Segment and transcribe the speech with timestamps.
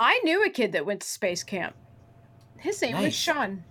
[0.00, 1.74] I knew a kid that went to space camp.
[2.58, 3.64] His name was Sean.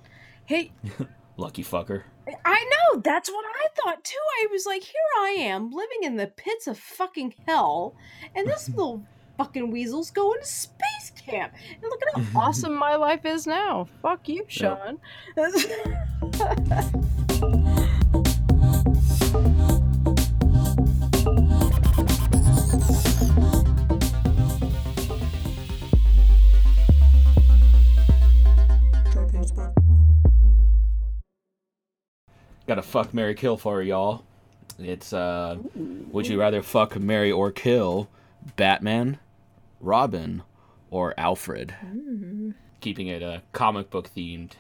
[0.46, 0.72] He
[1.38, 2.04] Lucky fucker.
[2.44, 4.16] I know, that's what I thought too.
[4.42, 7.96] I was like, here I am living in the pits of fucking hell,
[8.36, 9.06] and this little
[9.38, 11.54] fucking weasel's going to space camp.
[11.72, 13.88] And look at how awesome my life is now.
[14.02, 15.00] Fuck you, Sean.
[32.68, 34.24] Got a fuck Mary Kill for y'all.
[34.78, 35.58] It's uh
[36.12, 38.10] would you rather fuck Mary or kill
[38.58, 39.20] Batman,
[39.80, 40.44] Robin,
[40.92, 41.74] or Alfred?
[42.82, 44.52] Keeping it uh, comic book themed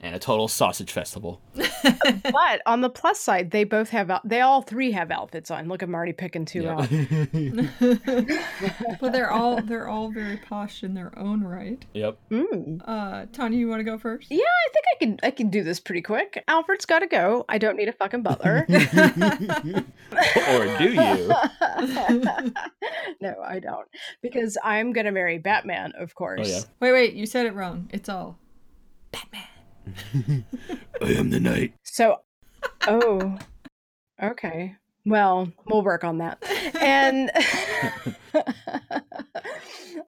[0.00, 1.40] and a total sausage festival.
[1.54, 5.66] but on the plus side, they both have out- they all three have outfits on.
[5.68, 6.78] Look, I'm already picking two Yeah.
[6.78, 6.88] out.
[9.00, 11.84] but they're all they're all very posh in their own right.
[11.94, 12.16] yep.
[12.30, 12.80] Mm.
[12.86, 14.30] Uh, Tanya, you want to go first?
[14.30, 16.44] Yeah, I think I can I can do this pretty quick.
[16.48, 17.44] Alfred's got to go.
[17.48, 18.66] I don't need a fucking butler.
[18.68, 18.76] or
[20.78, 20.98] do you?
[23.20, 23.86] no, I don't.
[24.22, 26.40] Because I'm going to marry Batman, of course.
[26.42, 26.60] Oh yeah.
[26.80, 27.88] Wait, wait, you said it wrong.
[27.92, 28.38] It's all
[29.12, 29.42] Batman.
[31.02, 31.74] I am the knight.
[31.84, 32.20] So,
[32.86, 33.38] oh,
[34.22, 34.74] okay.
[35.06, 36.42] Well, we'll work on that.
[36.80, 37.30] And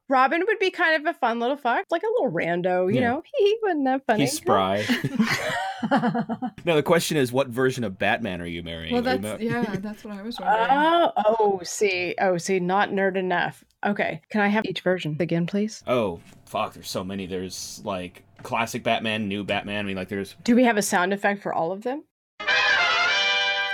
[0.09, 3.09] Robin would be kind of a fun little fuck, like a little rando, you Yeah.
[3.13, 3.23] know.
[3.39, 4.25] He wouldn't have funny.
[4.25, 4.85] He's spry.
[6.65, 8.93] no, the question is, what version of Batman are you marrying?
[8.93, 10.69] Well, Are you that's yeah, that's what I was wondering.
[10.71, 13.65] Oh, oh, see, oh, see, not nerd enough.
[13.85, 15.83] Okay, can I have each version again, please?
[15.87, 17.27] Oh, fuck, there's so many.
[17.27, 19.85] There's like classic Batman, new Batman.
[19.85, 22.05] I mean, like there's Do we have a sound effect for all of them?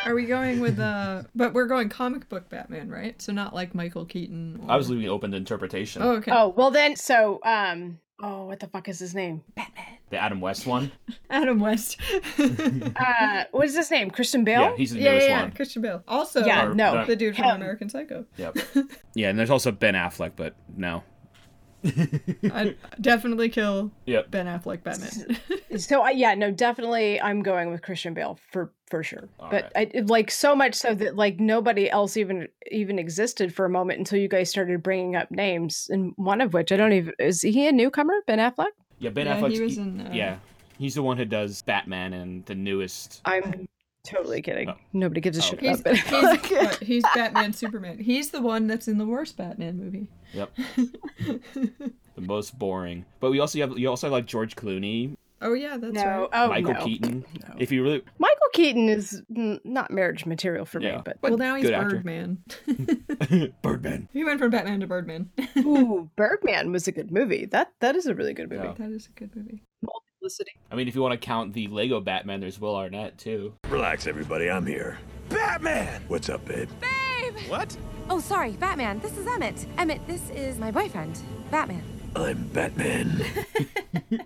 [0.05, 1.25] Are we going with uh?
[1.35, 3.21] But we're going comic book Batman, right?
[3.21, 4.61] So not like Michael Keaton.
[4.63, 4.71] Or...
[4.71, 6.03] I was leaving it open to interpretation.
[6.03, 6.31] Oh, okay.
[6.33, 9.43] Oh, well then, so, um, oh, what the fuck is his name?
[9.55, 9.85] Batman.
[10.11, 10.93] The Adam West one.
[11.31, 12.01] Adam West.
[12.39, 14.11] Uh, what is his name?
[14.11, 14.61] Christian Bale?
[14.61, 15.53] Yeah, he's the yeah, newest yeah, yeah, one.
[15.53, 16.03] Christian Bale.
[16.09, 17.01] Also, Yeah, Or no.
[17.01, 17.57] the- the dude from Him.
[17.57, 18.25] American Psycho.
[18.37, 18.59] Yep.
[19.15, 21.03] Yeah, and there's also Ben Affleck, but no.
[22.53, 24.31] I'd definitely kill Yep.
[24.31, 25.39] Ben Affleck Batman.
[25.79, 29.29] So I yeah, no, definitely I'm going with Christian Bale for for sure.
[29.39, 33.67] All but I like so much so that like nobody else even even existed for
[33.67, 36.93] a moment until you guys started bringing up names and one of which I don't
[36.93, 38.69] even is he a newcomer, Ben Affleck?
[38.99, 39.51] Yeah, Ben yeah, Affleck.
[39.53, 40.01] he was in.
[40.01, 40.39] Uh, yeah,
[40.79, 43.21] he's the one who does Batman and the newest.
[43.27, 43.69] I'm
[44.07, 44.69] totally kidding.
[44.71, 44.75] Oh.
[44.93, 45.69] Nobody gives a Oh, shit okay.
[45.69, 46.07] He's, about Ben he's,
[46.51, 46.65] Affleck.
[46.65, 47.99] what, he's Batman Superman.
[47.99, 50.09] He's the one that's in the worst Batman movie.
[50.33, 50.51] Yep.
[51.25, 53.05] the most boring.
[53.21, 56.29] But we also have you also have like George Clooney, Oh yeah, that's no, right.
[56.33, 56.85] oh Michael no.
[56.85, 57.25] Keaton.
[57.47, 57.55] No.
[57.59, 60.97] If you really Michael Keaton is not marriage material for Yeah.
[60.97, 61.69] me, but Well, now he's.
[61.71, 62.39] Birdman.
[63.63, 64.09] Birdman.
[64.15, 65.31] he went from Batman to Birdman.
[65.59, 67.45] ooh, Birdman was a good movie.
[67.45, 68.65] That that is a really good movie.
[68.67, 68.75] Yeah.
[68.79, 69.63] that is a good movie.
[70.27, 70.59] Multiplicity.
[70.73, 73.55] I mean, if you want to count the Lego Batman, there's Will Arnett too.
[73.69, 74.51] Relax, everybody.
[74.51, 74.99] I'm here.
[75.29, 76.03] Batman!
[76.09, 76.69] What's up, babe?
[76.81, 77.35] Babe!
[77.49, 77.77] What?
[78.11, 78.99] Oh, sorry, Batman.
[78.99, 79.67] This is Emmett.
[79.79, 81.21] Emmett, this is my boyfriend,
[81.53, 81.85] Batman.
[82.17, 83.25] I'm Batman.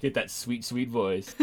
[0.00, 1.34] Get that sweet, sweet voice.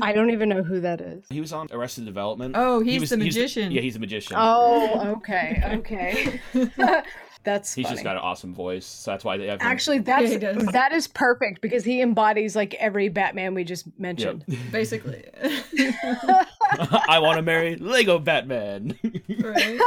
[0.00, 1.24] I don't even know who that is.
[1.28, 2.54] He was on Arrested Development.
[2.56, 3.72] Oh, He he's was- the magician.
[3.72, 4.36] yeah, he's a magician.
[4.38, 6.40] Oh, okay, okay.
[7.46, 7.94] That's he's funny.
[7.94, 9.68] just got an awesome voice, so that's why they have him.
[9.68, 10.66] Actually, that's he does.
[10.66, 14.44] that is perfect because he embodies like every Batman we just mentioned.
[14.72, 15.24] Basically.
[16.72, 18.98] I want to marry Lego Batman.
[19.40, 19.80] right?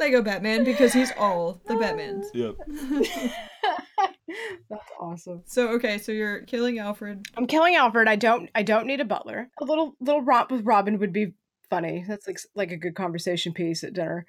[0.00, 2.24] Lego Batman because he's all the Batmans.
[2.34, 2.56] yep.
[4.68, 5.42] That's awesome.
[5.46, 7.24] So okay, so you're killing Alfred.
[7.36, 8.08] I'm killing Alfred.
[8.08, 8.50] I don't.
[8.52, 9.48] I don't need a butler.
[9.60, 11.34] A little little romp with Robin would be
[11.70, 12.04] funny.
[12.06, 14.26] That's like like a good conversation piece at dinner.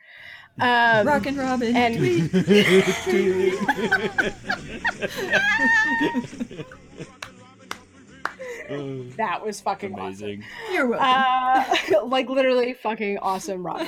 [0.59, 1.75] Um, Rock and Robin.
[1.75, 2.29] and
[9.17, 10.05] that was fucking awesome.
[10.05, 10.43] Amazing.
[10.71, 11.95] you're welcome.
[11.95, 13.87] Uh, like literally fucking awesome Robin.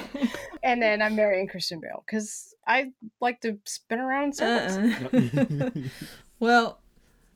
[0.63, 5.33] and then I'm marrying Christian Bale because I like to spin around in circles.
[5.33, 5.69] Uh-uh.
[6.39, 6.79] well,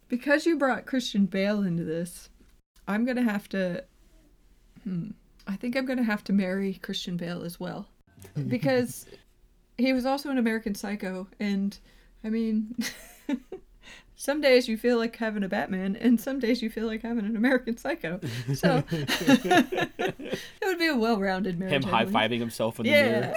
[0.07, 2.29] because you brought Christian Bale into this,
[2.87, 3.83] I'm gonna have to.
[4.83, 5.11] Hmm.
[5.47, 7.87] I think I'm gonna have to marry Christian Bale as well,
[8.47, 9.05] because
[9.77, 11.77] he was also an American Psycho, and
[12.23, 12.75] I mean.
[14.17, 17.25] Some days you feel like having a Batman, and some days you feel like having
[17.25, 18.21] an American Psycho.
[18.53, 20.23] So it
[20.63, 21.73] would be a well-rounded marriage.
[21.73, 23.19] Him high fiving himself in the Yeah.
[23.19, 23.33] mirror.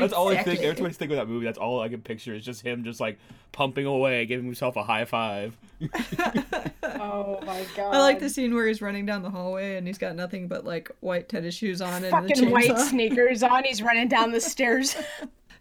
[0.00, 0.46] That's all I think.
[0.48, 0.66] Exactly.
[0.66, 2.82] Every time I think of that movie, that's all I can picture is just him
[2.82, 3.18] just like
[3.52, 5.56] pumping away, giving himself a high five.
[7.00, 7.94] Oh my god.
[7.94, 10.64] I like the scene where he's running down the hallway and he's got nothing but
[10.64, 12.78] like white tennis shoes on and the fucking white chainsaw.
[12.90, 13.64] sneakers on.
[13.64, 14.96] He's running down the stairs.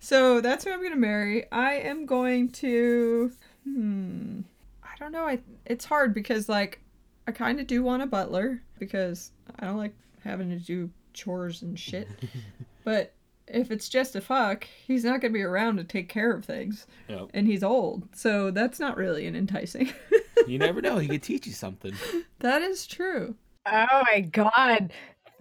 [0.04, 1.46] So that's who I'm gonna marry.
[1.52, 3.32] I am going to.
[3.64, 4.40] Hmm.
[4.84, 5.28] I don't know.
[5.28, 5.40] I.
[5.68, 6.82] It's hard because like,
[7.28, 9.94] I kind of do want a butler because I don't like
[10.24, 12.08] having to do chores and shit.
[12.84, 13.14] but
[13.54, 16.86] if it's just a fuck, he's not gonna be around to take care of things,
[17.08, 17.30] Yep.
[17.34, 18.08] and he's old.
[18.16, 19.92] So that's not really an enticing.
[20.48, 20.98] You never know.
[20.98, 21.94] He could teach you something.
[22.40, 23.36] that is true.
[23.68, 24.92] Oh my god.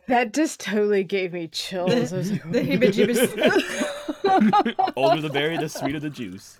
[0.08, 2.12] That just totally gave me chills.
[2.12, 4.92] I was like, The heebie-jeebies.
[4.96, 6.58] Older the berry, the sweeter the juice.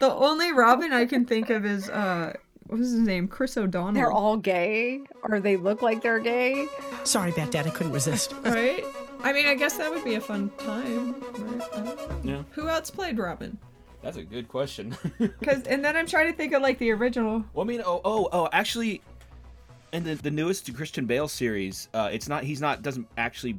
[0.00, 2.34] the only Robin I can think of is uh,
[2.68, 3.28] what was his name?
[3.28, 3.94] Chris O'Donnell.
[3.94, 6.66] they're all gay, or they look like they're gay.
[7.04, 7.66] Sorry about that.
[7.66, 8.34] I couldn't resist.
[8.44, 8.84] right?
[9.22, 11.14] I mean, I guess that would be a fun time.
[11.38, 11.62] Right?
[11.72, 12.36] I don't know.
[12.36, 13.58] Yeah, Who else played Robin?
[14.02, 14.96] that's a good question.
[15.18, 17.44] Because and then I'm trying to think of like the original.
[17.52, 19.02] Well, I mean, oh, oh, oh, actually,
[19.92, 23.58] in the the newest Christian Bale series, uh, it's not he's not doesn't actually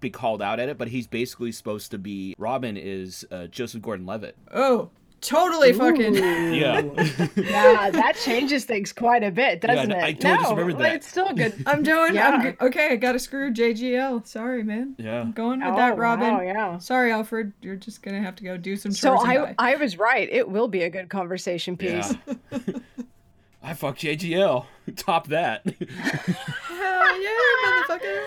[0.00, 3.82] be called out at it, but he's basically supposed to be Robin is uh, Joseph
[3.82, 4.36] Gordon-Levitt.
[4.52, 4.90] Oh,
[5.22, 6.14] totally fucking.
[6.14, 6.80] Yeah,
[7.36, 10.04] Yeah, that changes things quite a bit, doesn't Yeah, it?
[10.04, 10.94] I totally just no, remembered that.
[10.96, 11.62] It's still good.
[11.66, 12.14] I'm doing.
[12.14, 12.28] Yeah.
[12.28, 12.88] I'm okay.
[12.92, 14.26] I got to screw JGL.
[14.26, 14.94] Sorry, man.
[14.98, 15.20] yeah.
[15.22, 16.34] I'm going with Oh, that, Robin.
[16.34, 16.78] wow, yeah.
[16.78, 17.52] Sorry, Alfred.
[17.62, 19.54] You're just gonna have to go do some So I.
[19.58, 20.28] I was right.
[20.30, 22.14] It will be a good conversation piece.
[22.26, 22.58] Yeah.
[23.62, 24.66] I fuck JGL.
[24.96, 25.64] Top that.
[25.64, 28.22] Hell yeah, motherfucker.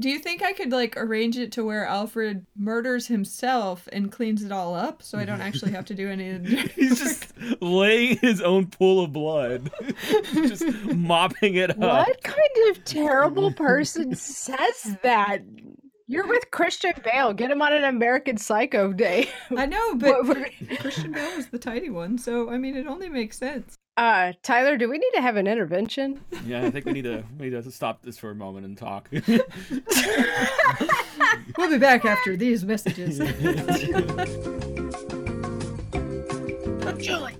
[0.00, 4.44] Do you think I could like arrange it to where Alfred murders himself and cleans
[4.44, 6.38] it all up so I don't actually have to do any
[6.76, 9.70] He's just laying his own pool of blood,
[10.32, 10.64] just
[10.94, 11.78] mopping it up.
[11.78, 15.42] What kind of terrible person says that?
[16.10, 17.34] You're with Christian Bale.
[17.34, 19.28] Get him on an American Psycho day.
[19.54, 20.24] I know, but
[20.78, 23.76] Christian Bale was the tidy one, so I mean it only makes sense.
[23.98, 26.20] Uh, Tyler, do we need to have an intervention?
[26.46, 28.78] Yeah, I think we need to we need to stop this for a moment and
[28.78, 29.10] talk.
[31.58, 33.18] We'll be back after these messages.
[36.98, 37.36] Julie.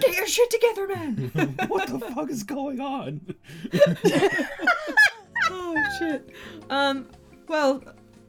[0.00, 1.32] Get your shit together, man.
[1.68, 3.20] what the fuck is going on?
[5.50, 6.30] oh shit.
[6.68, 7.08] Um.
[7.48, 7.82] Well.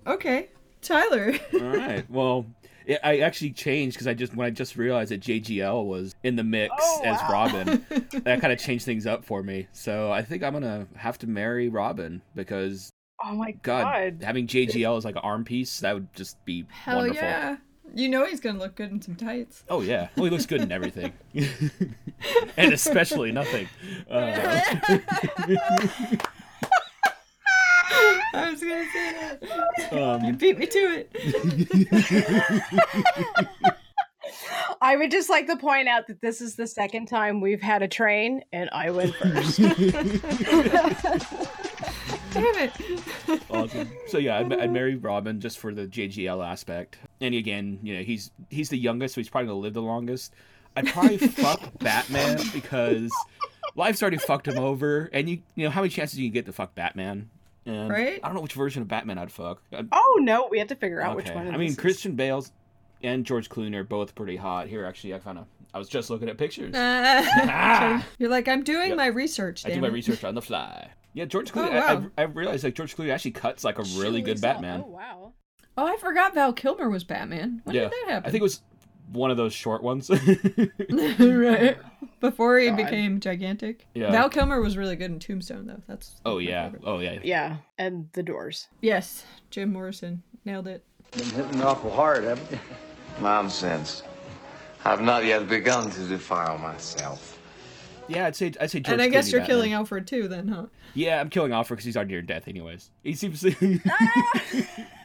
[0.07, 0.49] Okay.
[0.81, 1.33] Tyler.
[1.53, 2.09] All right.
[2.09, 2.45] Well,
[2.85, 6.35] it, I actually changed because I just when I just realized that JGL was in
[6.35, 7.29] the mix Oh, as wow.
[7.31, 7.85] Robin,
[8.23, 9.67] that kind of changed things up for me.
[9.71, 12.89] So I think I'm gonna have to marry Robin because
[13.23, 13.83] Oh my God,
[14.19, 14.23] god.
[14.25, 17.21] having JGL as like an arm piece that would just be Hell wonderful.
[17.23, 17.57] yeah.
[17.93, 19.63] You know he's gonna look good in some tights.
[19.69, 21.11] Oh yeah, well he looks good in everything,
[22.57, 23.67] and especially nothing.
[24.09, 24.71] Uh,
[28.33, 29.37] I was gonna say
[29.91, 29.93] that.
[29.93, 31.11] um, Beat me to it.
[34.81, 37.81] I would just like to point out that this is the second time we've had
[37.83, 39.57] a train, and I went first.
[42.31, 42.71] Damn it.
[43.49, 43.89] awesome.
[44.07, 46.97] So yeah, I'd, I'd marry Robin just for the JGL aspect.
[47.19, 50.33] And again, you know, he's he's the youngest, so he's probably gonna live the longest.
[50.75, 53.11] I'd probably fuck Batman because
[53.75, 56.45] life's already fucked him over, and you you know how many chances do you get
[56.45, 57.29] to fuck Batman?
[57.65, 58.19] And Right.
[58.23, 59.61] I don't know which version of Batman I'd fuck.
[59.71, 61.47] I'd- oh no, we have to figure out which one.
[61.47, 61.75] Of I mean, is.
[61.77, 62.51] Christian Bale's
[63.03, 64.67] and George Clooney are both pretty hot.
[64.67, 65.45] Here, actually, I found a.
[65.73, 66.73] I was just looking at pictures.
[66.75, 68.05] Ah.
[68.19, 68.97] You're like, I'm doing Yep.
[68.97, 69.65] my research.
[69.65, 70.89] I do damn my research on the fly.
[71.13, 71.69] Yeah, George Clooney.
[71.73, 72.05] Oh, I, wow.
[72.17, 74.83] I, I realized like George Clooney actually cuts like a really good Batman.
[74.85, 75.33] Oh wow.
[75.77, 77.61] Oh, I forgot Val Kilmer was Batman.
[77.63, 78.27] When yeah, did that happen?
[78.27, 78.61] I think it was
[79.11, 80.09] one of those short ones.
[80.89, 81.77] right.
[82.19, 82.77] Before he God.
[82.77, 83.87] became gigantic.
[83.93, 84.11] Yeah.
[84.11, 85.81] Val Kilmer was really good in Tombstone, though.
[85.87, 86.83] That's oh yeah, favorite.
[86.85, 87.19] oh yeah.
[87.23, 88.67] Yeah, and the doors.
[88.81, 90.83] Yes, Jim Morrison nailed it.
[91.11, 92.59] Been hitting awful hard, haven't you?
[93.21, 94.03] Nonsense.
[94.85, 97.39] I've not yet begun to defile myself.
[98.07, 99.55] Yeah, I'd say I'd say George and I guess Clooney you're Batman.
[99.57, 100.65] killing Alfred too, then, huh?
[100.93, 102.89] Yeah, I'm killing Alfred because he's already near death anyways.
[103.03, 103.41] He seems.
[103.41, 103.51] the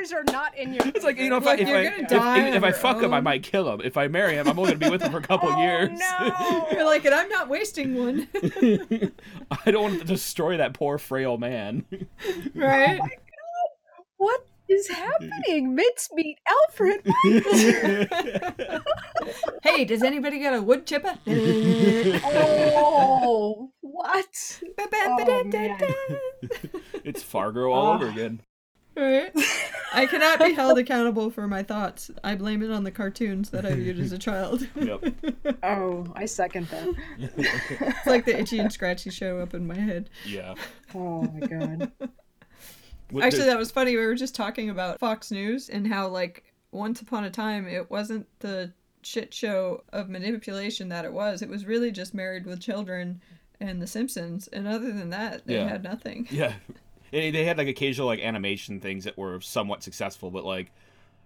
[0.00, 0.86] numbers are not in your.
[0.94, 2.62] it's like you know if Look, I if you're I, gonna if, die if, if
[2.62, 3.80] I your fuck him, I might kill him.
[3.82, 5.90] If I marry him, I'm only gonna be with him for a couple oh, years.
[5.98, 8.28] No, You're like, and I'm not wasting one,
[9.64, 11.84] I don't want to destroy that poor frail man.
[12.54, 13.00] right?
[13.02, 13.08] Oh
[14.16, 15.74] what is happening?
[15.74, 17.00] Mincemeat, Alfred.
[19.62, 21.18] hey, does anybody got a wood chipper?
[22.76, 24.60] oh, what?
[24.78, 25.90] Oh, man.
[27.02, 28.12] it's Fargo all over ah.
[28.12, 28.42] again.
[28.96, 29.30] Right?
[29.94, 32.10] I cannot be held accountable for my thoughts.
[32.24, 34.66] I blame it on the cartoons that I viewed as a child.
[34.74, 35.04] Yep.
[35.62, 36.94] Oh, I second that.
[37.36, 40.10] it's like the itchy and scratchy show up in my head.
[40.26, 40.54] Yeah.
[40.94, 41.90] Oh my god.
[43.10, 43.96] What- Actually, there's- that was funny.
[43.96, 47.90] We were just talking about Fox News and how like once upon a time it
[47.90, 51.42] wasn't the shit show of manipulation that it was.
[51.42, 53.20] It was really just Married with Children
[53.60, 55.68] and The Simpsons, and other than that, they Yeah.
[55.68, 56.26] had nothing.
[56.30, 56.54] Yeah,
[57.10, 60.72] they, they had like occasional like animation things that were somewhat successful, but like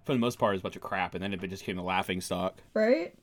[0.05, 1.77] for the most part, it was a bunch of crap, and then it just became
[1.77, 2.61] the laughing stock.
[2.75, 3.15] Right?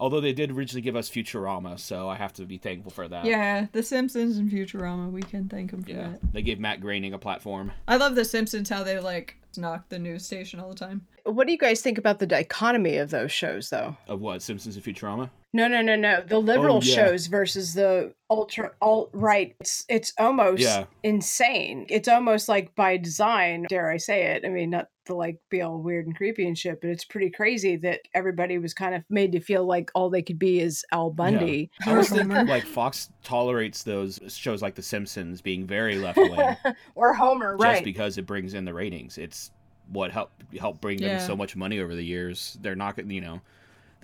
[0.00, 3.24] Although they did originally give us Futurama, so I have to be thankful for that.
[3.24, 6.08] Yeah, The Simpsons and Futurama, we can thank them for yeah.
[6.10, 6.32] that.
[6.32, 7.70] They gave Matt Groening a platform.
[7.86, 11.06] I love The Simpsons how they like knock the news station all the time.
[11.24, 13.96] What do you guys think about the dichotomy of those shows, though?
[14.08, 15.30] Of what Simpsons and Futurama?
[15.54, 16.20] No, no, no, no.
[16.20, 16.94] The oh, liberal Oh, yeah.
[17.06, 19.54] shows versus the ultra alt right.
[19.60, 20.84] It's it's almost Yeah.
[21.04, 21.86] insane.
[21.88, 24.44] It's almost like by design, dare I say it.
[24.44, 27.30] I mean, not to like be all weird and creepy and shit, but it's pretty
[27.30, 30.84] crazy that everybody was kind of made to feel like all they could be is
[30.90, 31.70] Al Bundy.
[31.86, 36.56] I always think like Fox tolerates those shows like The Simpsons being very left wing
[36.96, 37.84] or Homer, just right?
[37.84, 39.18] because it brings in the ratings.
[39.18, 39.52] It's
[39.92, 41.18] what helped help bring them Yeah.
[41.18, 42.56] so much money over the years.
[42.60, 43.40] They're not, gonna- you know,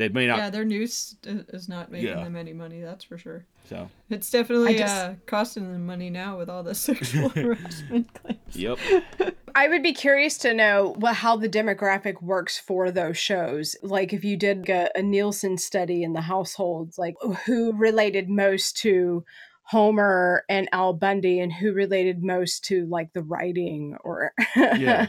[0.01, 0.39] they may not.
[0.39, 2.25] yeah, their news is not making Yeah.
[2.25, 3.45] them any money, that's for sure.
[3.69, 8.57] So, It's definitely just- uh, costing them money now with all the sexual harassment claims.
[8.57, 8.79] yep.
[9.55, 13.77] I would be curious to know what how the demographic works for those shows.
[13.83, 17.17] Like if you did a, a Nielsen study in the households, like
[17.47, 19.25] who related most to
[19.65, 25.09] Homer and Al Bundy, and who related most to like the writing or Yeah.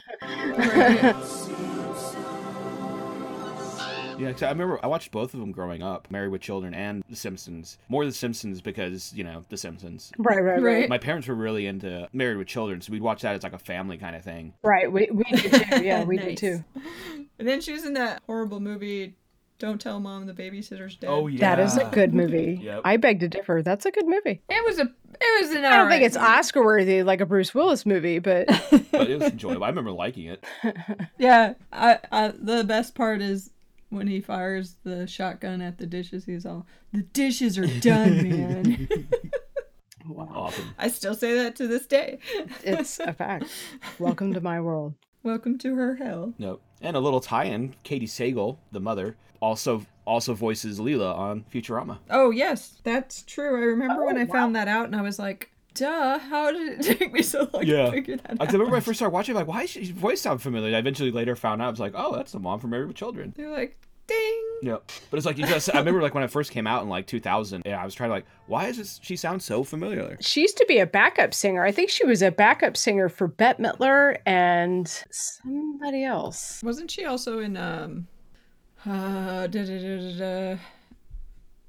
[4.22, 7.04] Yeah, 'cause I remember I watched both of them growing up, Married with Children and
[7.10, 7.78] The Simpsons.
[7.90, 10.12] More The Simpsons because, you know, The Simpsons.
[10.18, 10.90] right, right, right, Right.
[10.90, 13.58] My parents were really into Married with Children, so we'd watch that as like a
[13.60, 14.54] family kind of thing.
[14.64, 14.92] right.
[14.92, 15.76] We we did too.
[15.84, 16.64] Yeah, we did too.
[17.40, 19.16] And then she was in that horrible movie,
[19.60, 21.08] Don't Tell Mom the Babysitter's Dead.
[21.10, 21.40] Oh, yeah.
[21.56, 22.60] That is a good movie.
[22.64, 22.82] Yep.
[22.86, 23.62] I beg to differ.
[23.64, 24.42] That's a good movie.
[24.50, 24.84] It was a
[25.24, 26.18] it was an I don't think it's.
[26.18, 28.48] Oscar worthy like a Bruce Willis movie, but
[28.92, 29.64] But it was enjoyable.
[29.64, 30.44] I remember liking it.
[31.20, 33.52] Yeah, I, I the best part is
[33.92, 36.26] when he fires the shotgun at the dishes.
[36.26, 39.08] He's all, "The dishes are done, man."
[40.18, 40.74] Awesome.
[40.80, 42.20] I still say that to this day.
[42.64, 43.46] it's a fact.
[44.00, 44.96] Welcome to my world.
[45.24, 46.34] Welcome to her hell.
[46.40, 46.62] Nope.
[46.82, 52.00] And a little tie-in, Katey Sagal, the mother, also also voices Leela on Futurama.
[52.10, 53.56] Oh yes, that's true.
[53.58, 56.20] I remember oh, when I found that out, and I was like, "Duh!
[56.20, 57.86] How did it take me so long Yeah.
[57.86, 58.42] to figure that out?
[58.42, 60.76] I remember when I first started watching, I'm like, why does she voice sound familiar?
[60.76, 62.96] I eventually later found out, I was like, oh, that's the mom from Married with
[62.98, 63.34] Children.
[63.36, 64.92] They're like, "Ding!" Yep.
[65.10, 67.08] But it's like you just, I remember like when I first came out in like
[67.08, 70.18] 2000, and I was trying to like, why is this, she sound so familiar?
[70.20, 71.64] She used to be a backup singer.
[71.64, 76.62] I think she was a backup singer for Bette Midler and somebody else.
[76.64, 78.08] Wasn't she also in um,
[78.86, 80.18] uh, da, da, da, da,
[80.56, 80.62] da,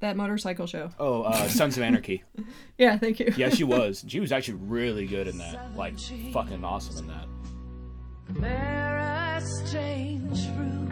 [0.03, 0.91] that motorcycle show?
[0.99, 2.23] Oh, uh, Sons of Anarchy.
[2.77, 3.33] Yeah, thank you.
[3.37, 4.05] Yeah, she was.
[4.13, 5.75] She was actually really good in that.
[5.75, 5.99] Like,
[6.33, 7.27] fucking awesome in that.
[8.41, 8.99] There
[9.37, 10.89] a strange fruit,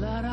[0.00, 0.24] blood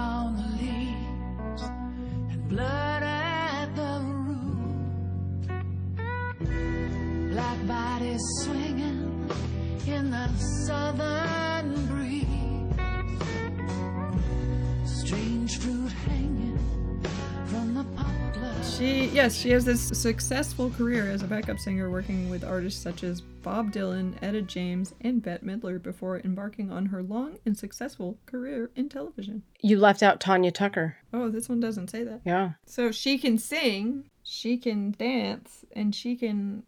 [18.78, 23.04] She yes, she has this successful career as a backup singer working with artists such
[23.04, 28.18] as Bob Dylan, Etta James, and Bette Midler before embarking on her long and successful
[28.26, 29.44] career in television.
[29.62, 30.98] You left out Tanya Tucker.
[31.14, 32.22] Oh, this one doesn't say that.
[32.26, 32.54] Yeah.
[32.66, 36.64] So she can sing, she can dance, and she can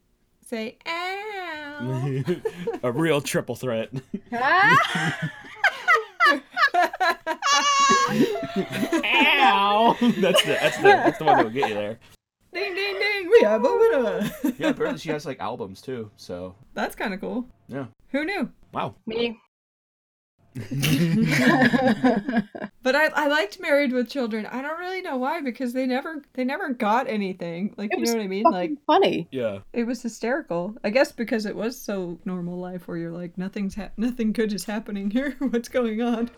[0.46, 2.24] say ow.
[2.84, 3.90] a real triple threat.
[4.32, 5.32] Ah!
[8.60, 9.96] Ow!
[10.00, 12.00] that's the that's the that's the one that will get you there.
[12.54, 14.30] ding ding ding, we have a winner.
[14.58, 16.10] Yeah, apparently she has like albums too.
[16.18, 17.46] So That's kind of cool.
[17.68, 18.50] yeah, Who knew?
[18.74, 18.96] wow.
[19.06, 19.40] Me.
[22.88, 24.46] But I, I liked Married with Children.
[24.46, 27.74] I don't really know why because they never they never got anything.
[27.76, 28.46] Like It you know what I mean?
[28.50, 29.28] Like funny.
[29.30, 30.74] Yeah, it was hysterical.
[30.86, 34.54] I guess because it was so normal life where you're like nothing's ha- nothing good
[34.54, 35.36] is happening here.
[35.40, 36.30] What's going on?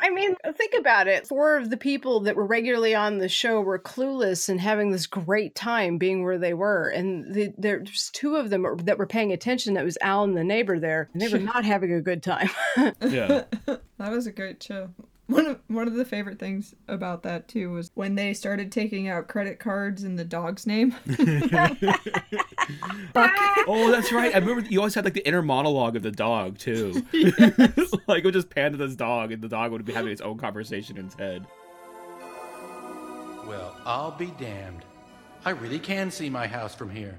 [0.00, 1.26] I mean, think about it.
[1.26, 5.06] Four of the people that were regularly on the show were clueless and having this
[5.06, 6.88] great time being where they were.
[6.88, 9.74] And the, there's two of them that were paying attention.
[9.74, 11.08] That was Al and the neighbor there.
[11.12, 12.50] And they were not having a good time.
[13.00, 13.44] yeah.
[13.98, 14.88] That was a great show.
[15.26, 19.08] One of one of the favorite things about that too was when they started taking
[19.08, 20.94] out credit cards in the dog's name.
[23.66, 24.34] Oh, that's right.
[24.34, 26.92] I remember you always had like the inner monologue of the dog too.
[28.06, 30.20] like it would just pan to this dog, and the dog would be having its
[30.20, 31.46] own conversation in its head.
[33.46, 34.84] Well, I'll be damned.
[35.44, 37.18] I really can see my house from here.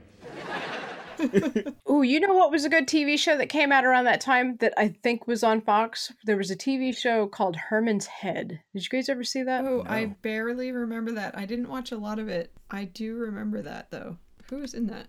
[1.89, 4.57] Ooh, you know what was a good TV show that came out around that time
[4.57, 6.11] that I think was on Fox?
[6.25, 8.59] There was a TV show called Herman's Head.
[8.73, 9.65] Did you guys ever see that?
[9.65, 11.37] Oh, I barely remember that.
[11.37, 12.51] I didn't watch a lot of it.
[12.69, 14.17] I do remember that though.
[14.49, 15.07] Who was in that?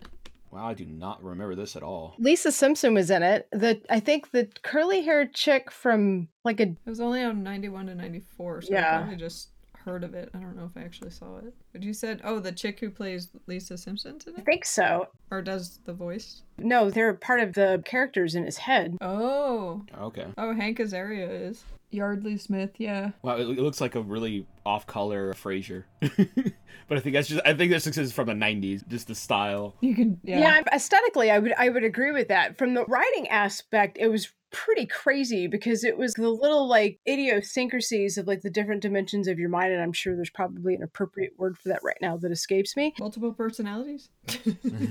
[0.53, 2.15] Wow, I do not remember this at all.
[2.19, 3.49] Lisa Simpson was in it.
[3.53, 7.87] The I think the curly haired chick from like a It was only on 91
[7.87, 9.09] to 94, so Yeah.
[9.11, 9.49] I just
[9.85, 10.31] heard of it.
[10.35, 11.53] I don't know if I actually saw it.
[11.73, 15.09] But you said, oh, the chick who plays Lisa Simpson I think so.
[15.31, 16.43] Or does the voice?
[16.59, 18.97] No, they're part of the characters in his head.
[19.01, 19.85] Oh.
[19.99, 20.27] Okay.
[20.39, 21.65] Oh, Hank Azaria is.
[21.91, 23.11] Yeardley Smith, yeah.
[23.23, 25.85] Wow, it, it looks like a really off-color Frasier.
[26.01, 29.75] but I think that's just I think that's just from the '90s, just the style.
[29.81, 30.39] You can, Yeah.
[30.41, 30.63] yeah.
[30.73, 32.57] aesthetically, I would I would agree with that.
[32.57, 38.19] From the writing aspect, it was pretty crazy because it was the little like idiosyncrasies
[38.19, 41.33] of like the different dimensions of your mind, and I'm sure there's probably an appropriate
[41.39, 42.95] word for that right now that escapes me.
[42.99, 44.09] Multiple personalities?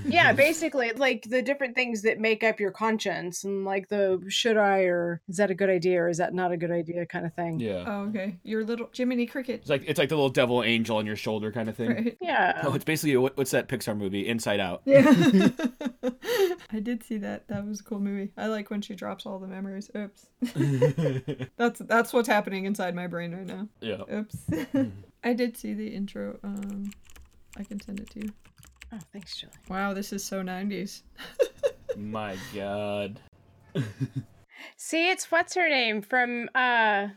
[0.06, 4.58] Yeah, basically, like the different things that make up your conscience, and like the should
[4.58, 7.26] I or is that a good idea or is that not a good idea kind
[7.26, 7.60] of thing.
[7.60, 7.84] Yeah.
[7.88, 8.38] Oh, okay.
[8.44, 9.62] Your little Jiminy Cricket.
[9.62, 11.90] It's like it's like the little devil angel on your shoulder kind of thing.
[11.90, 12.18] Right.
[12.32, 12.62] Yeah.
[12.64, 14.84] Oh, it's basically what, what's that Pixar movie, Inside Out?
[14.86, 15.04] Yeah.
[16.72, 17.48] I did see that.
[17.48, 18.32] That was a cool movie.
[18.38, 19.92] I like when she drops all the memories.
[19.96, 20.28] Oops.
[21.58, 23.68] that's that's what's happening inside my brain right now.
[23.82, 24.02] Yeah.
[24.12, 24.36] Oops.
[25.24, 26.40] I did see the intro.
[26.44, 26.92] Um
[27.58, 28.34] I can send it to you.
[28.94, 29.54] Oh, thanks, Julie.
[29.70, 31.04] Wow, this is so 90s.
[31.96, 33.20] My God.
[34.78, 37.08] See, it's what's her name from uh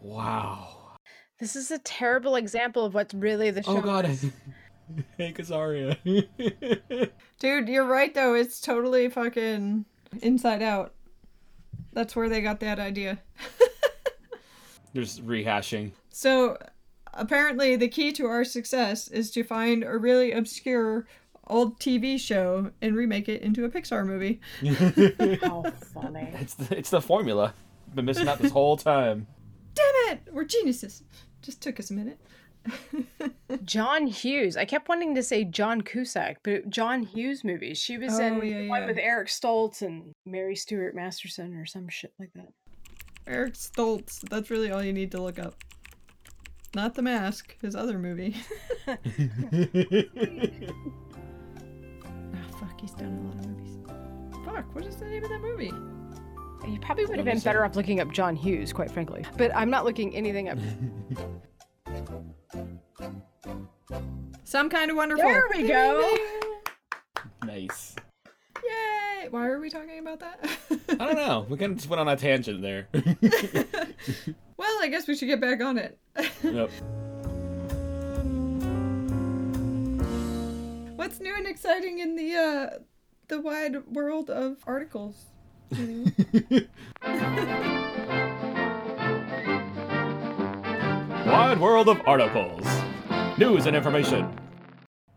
[0.00, 0.96] Wow.
[1.40, 3.78] this is a terrible example of what's really the show.
[3.78, 4.06] Oh God.
[4.06, 4.30] is.
[5.18, 5.96] Hank Azaria.
[7.38, 8.34] Dude, you're right though.
[8.34, 9.84] It's totally fucking
[10.22, 10.94] inside out.
[11.92, 13.18] That's where they got that idea.
[14.92, 15.92] There's rehashing.
[16.10, 16.56] So,
[17.14, 21.06] apparently, the key to our success is to find a really obscure
[21.48, 24.40] old TV show and remake it into a Pixar movie.
[25.40, 26.28] How funny.
[26.40, 27.54] It's the, it's the formula.
[27.94, 29.26] Been missing out this whole time.
[29.74, 30.20] Damn it!
[30.30, 31.02] We're geniuses.
[31.42, 32.20] Just took us a minute.
[33.64, 34.56] John Hughes.
[34.56, 37.78] I kept wanting to say John Cusack, but John Hughes movies.
[37.78, 38.86] She was Oh, in yeah, one yeah.
[38.86, 42.48] with Eric Stoltz and Mary Stuart Masterson or some shit like that.
[43.26, 44.20] Eric Stoltz.
[44.28, 45.54] That's really all you need to look up.
[46.74, 48.36] Not The Mask, his other movie.
[52.34, 53.78] Ah, fuck, he's done a lot of movies.
[54.44, 55.72] Fuck, what is the name of that movie?
[56.70, 59.24] You probably would have been better off looking up John Hughes, quite frankly.
[59.36, 60.58] But I'm not looking anything up.
[64.44, 65.24] Some kind of wonderful.
[65.24, 66.16] There we go.
[67.44, 67.94] Nice.
[68.64, 69.28] Yay!
[69.30, 70.48] Why are we talking about that?
[70.88, 71.46] I don't know.
[71.48, 72.88] We kind of just went on a tangent there.
[74.56, 75.98] well, I guess we should get back on it.
[76.42, 76.70] yep.
[80.96, 82.70] What's new and exciting in the uh
[83.28, 85.26] the wide world of articles?
[91.28, 92.66] Wide world of articles,
[93.36, 94.34] news and information.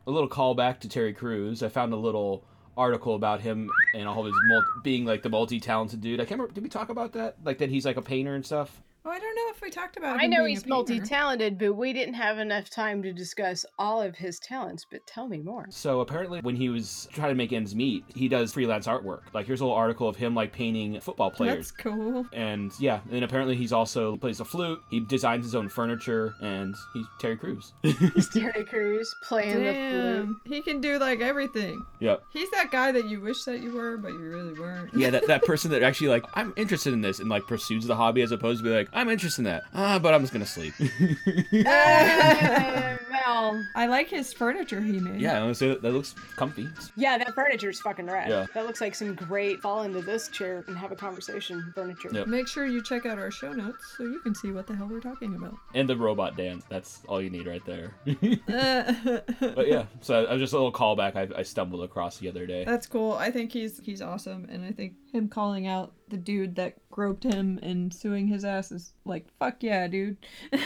[0.08, 1.63] A little callback to Terry Crews.
[1.63, 2.43] I found a little
[2.76, 6.19] article about him and all of his mul- being like the multi-talented dude.
[6.19, 6.54] I can't remember.
[6.54, 7.38] Did we talk about that?
[7.45, 8.82] Like that he's like a painter and stuff.
[9.04, 10.18] Oh, I don't know if we talked about.
[10.18, 10.24] It.
[10.24, 14.00] I know being he's a multi-talented, but we didn't have enough time to discuss all
[14.00, 14.86] of his talents.
[14.90, 15.66] But tell me more.
[15.70, 19.22] So apparently, when he was trying to make ends meet, he does freelance artwork.
[19.34, 21.72] Like here's a little article of him like painting football players.
[21.72, 22.28] That's cool.
[22.32, 24.80] And yeah, and apparently he's also plays the flute.
[24.92, 27.74] He designs his own furniture, and he's Terry Crews.
[27.84, 29.74] He's Terry Crews playing the flute.
[29.74, 31.84] Damn, he can do like everything.
[32.00, 32.24] yep.
[32.32, 34.94] He's that guy that you wish that you were, but you really weren't.
[34.94, 37.96] Yeah, that, that person that actually like I'm interested in this and like pursues the
[37.96, 39.63] hobby as opposed to be like I'm interested in that.
[39.73, 40.73] Ah, but I'm just gonna sleep.
[40.80, 40.88] Uh,
[43.12, 45.21] well, I like his furniture he made.
[45.21, 46.67] yeah, honestly, that, that looks comfy.
[46.95, 48.30] yeah, that furniture's fucking rad.
[48.30, 48.45] Yeah.
[48.54, 52.10] That looks like some great fall into this chair and have a conversation furniture.
[52.12, 52.27] Yep.
[52.27, 54.88] Make sure you check out our show notes so you can see what the hell
[54.88, 55.56] we're talking about.
[55.73, 56.65] And the robot dance.
[56.69, 57.93] That's all you need right there.
[58.08, 62.27] Uh, but yeah, so I was just a little callback I, I stumbled across the
[62.27, 62.65] other day.
[62.65, 63.13] That's cool.
[63.13, 67.24] I think he's he's awesome, and I think him calling out the dude that groped
[67.24, 70.17] him and suing his ass is like, fuck yeah, dude.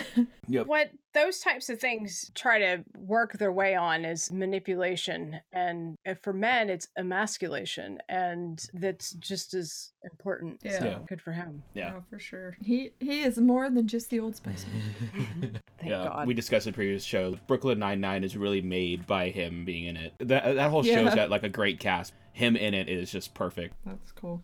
[0.47, 0.67] Yep.
[0.67, 5.39] What those types of things try to work their way on is manipulation.
[5.51, 7.97] And uh, for men, it's emasculation.
[8.09, 10.59] And that's just as important.
[10.63, 10.77] Yeah.
[10.79, 10.97] So Yeah.
[11.07, 11.63] good for him.
[11.73, 11.93] Yeah.
[11.97, 12.55] Oh, for sure.
[12.61, 14.67] He he is more than just the Old Spice.
[15.41, 16.27] Thank yeah, God.
[16.27, 17.35] we discussed in previous show.
[17.47, 20.13] Brooklyn Nine Nine is really made by him being in it.
[20.19, 21.15] That that whole show's Yeah.
[21.15, 22.13] got like a great cast.
[22.33, 23.73] Him in it is just perfect.
[23.83, 24.43] That's cool.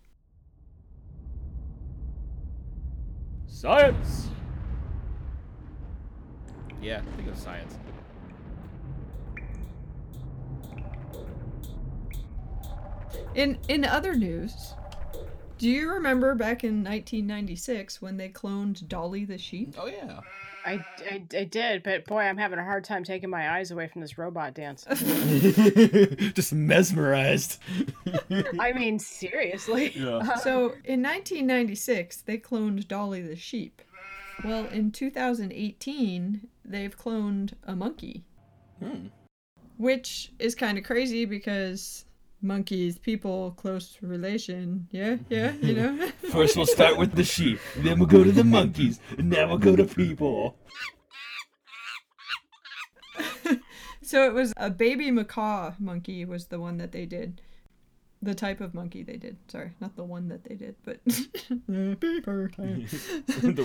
[3.62, 4.30] Science.
[6.82, 7.78] Yeah, think of science.
[13.36, 14.74] In in other news,
[15.60, 19.76] do you remember back in 1996 when they cloned Dolly the sheep?
[19.78, 20.22] Oh yeah.
[20.66, 23.88] I, I, I did, but boy, I'm having a hard time taking my eyes away
[23.88, 24.86] from this robot dance.
[26.34, 27.60] Just mesmerized.
[28.60, 29.94] I mean, seriously.
[30.02, 30.36] Yeah.
[30.38, 33.82] So in 1996, they cloned Dolly the sheep.
[34.44, 38.24] Well, in 2018, they've cloned a monkey.
[38.80, 39.08] Hmm.
[39.78, 42.06] Which is kind of crazy because
[42.42, 44.88] monkeys, people, close relation.
[44.92, 46.08] Yeah, yeah, you know?
[46.32, 49.58] First, we'll start with the sheep, then we'll go to the monkeys, and then we'll
[49.58, 50.58] go to people.
[54.02, 57.42] so it was a baby macaque monkey was the one that they did.
[58.24, 59.38] The type of monkey they did.
[59.48, 61.98] Sorry, not the one that they did, but the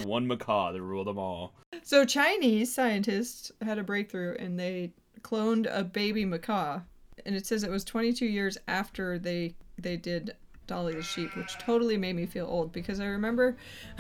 [0.07, 1.55] one macaque that ruled them all.
[1.83, 6.85] So Chinese scientists had a breakthrough and they cloned a baby macaque,
[7.27, 10.35] and it says it was 22 years after they they did
[10.67, 13.57] Dolly the sheep, which totally made me feel old because I remember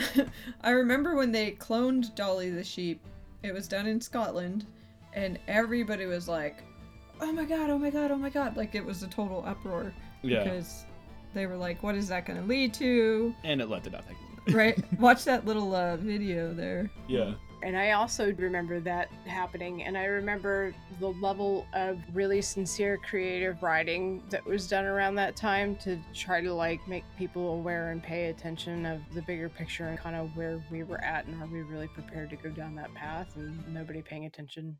[0.62, 3.01] I remember when they cloned Dolly the sheep.
[3.43, 4.67] It was done in Scotland,
[5.12, 6.62] and everybody was like,
[7.21, 7.71] "Oh my god!
[7.71, 8.11] Oh my god!
[8.11, 10.43] Oh my god!" Like it was a total uproar Yeah.
[10.43, 10.85] because
[11.35, 14.17] they were like, "What is that going to lead to?" And it led to nothing.
[14.51, 14.83] Right?
[14.99, 16.91] Watch that little uh, video there.
[17.09, 17.35] Yeah.
[17.62, 23.62] And I also remember that happening, and I remember the level of really sincere creative
[23.62, 28.03] writing that was done around that time to try to like make people aware and
[28.03, 31.47] pay attention of the bigger picture and kind of where we were at and are
[31.47, 34.77] we really prepared to go down that path and nobody paying attention.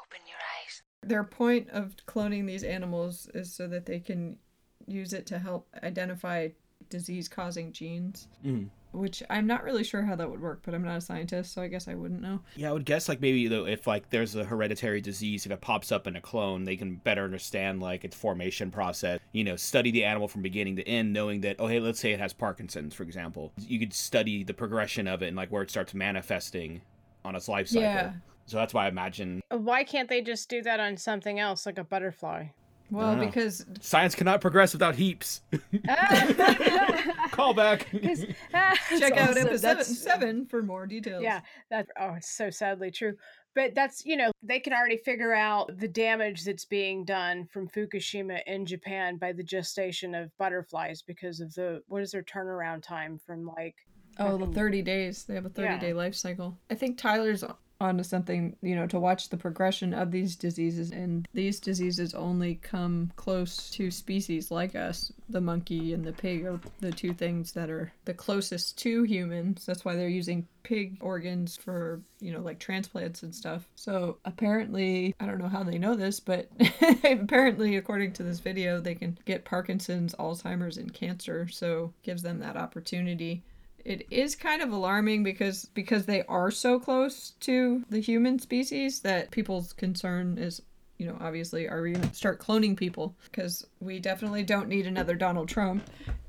[0.00, 0.82] Open your eyes.
[1.02, 4.38] Their point of cloning these animals is so that they can
[4.86, 6.48] use it to help identify
[6.88, 8.28] disease causing genes.
[8.44, 8.70] Mhm.
[8.92, 11.60] Which I'm not really sure how that would work, but I'm not a scientist, so
[11.60, 12.40] I guess I wouldn't know.
[12.56, 15.60] Yeah, I would guess like maybe though if like there's a hereditary disease, if it
[15.60, 19.20] pops up in a clone, they can better understand like its formation process.
[19.32, 22.12] You know, study the animal from beginning to end, knowing that oh hey, let's say
[22.12, 23.52] it has Parkinson's, for example.
[23.58, 26.80] You could study the progression of it and like where it starts manifesting
[27.24, 27.82] on its life cycle.
[27.82, 28.12] Yeah.
[28.46, 31.76] So that's why I imagine Why can't they just do that on something else like
[31.76, 32.46] a butterfly?
[32.90, 33.26] Well, know.
[33.26, 35.42] because science cannot progress without heaps.
[35.88, 37.28] Ah.
[37.32, 37.86] Call back.
[38.54, 39.46] Ah, check out awesome.
[39.46, 41.22] episode That's- seven for more details.
[41.22, 43.14] Yeah, that oh, it's so sadly true.
[43.54, 47.68] But that's you know they can already figure out the damage that's being done from
[47.68, 52.82] Fukushima in Japan by the gestation of butterflies because of the what is their turnaround
[52.82, 53.74] time from like
[54.20, 55.24] Oh, the 30 days.
[55.24, 55.78] They have a 30 Yeah.
[55.78, 56.58] day life cycle.
[56.70, 57.44] I think Tyler's
[57.80, 60.90] onto something, you know, to watch the progression of these diseases.
[60.90, 65.12] And these diseases only come close to species like us.
[65.28, 69.64] The monkey and the pig are the two things that are the closest to humans.
[69.64, 73.66] That's why they're using pig organs for, you know, like transplants and stuff.
[73.76, 76.48] So apparently, I don't know how they know this, but
[77.04, 81.48] apparently, according to this video, they can get Parkinson's, Alzheimer's, and cancer.
[81.48, 83.42] So gives them that opportunity
[83.88, 89.00] it is kind of alarming because because they are so close to the human species
[89.00, 90.60] that people's concern is
[90.98, 93.16] you know obviously are we going to start cloning people?
[93.24, 95.82] Because we definitely don't need another donald trump.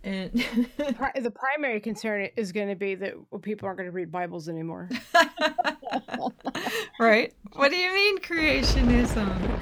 [0.05, 0.31] And
[0.77, 4.87] the primary concern is going to be that people aren't going to read Bibles anymore.
[6.99, 7.33] right?
[7.51, 9.59] What do you mean creationism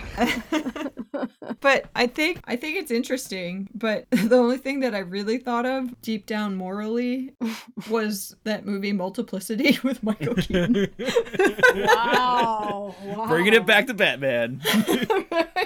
[1.60, 5.66] but i think i think it's interesting but the only thing that i really thought
[5.66, 7.32] of deep down morally
[7.90, 10.88] was that movie multiplicity with michael keaton
[11.74, 13.26] wow, wow.
[13.26, 14.60] Bringing it back to Batman.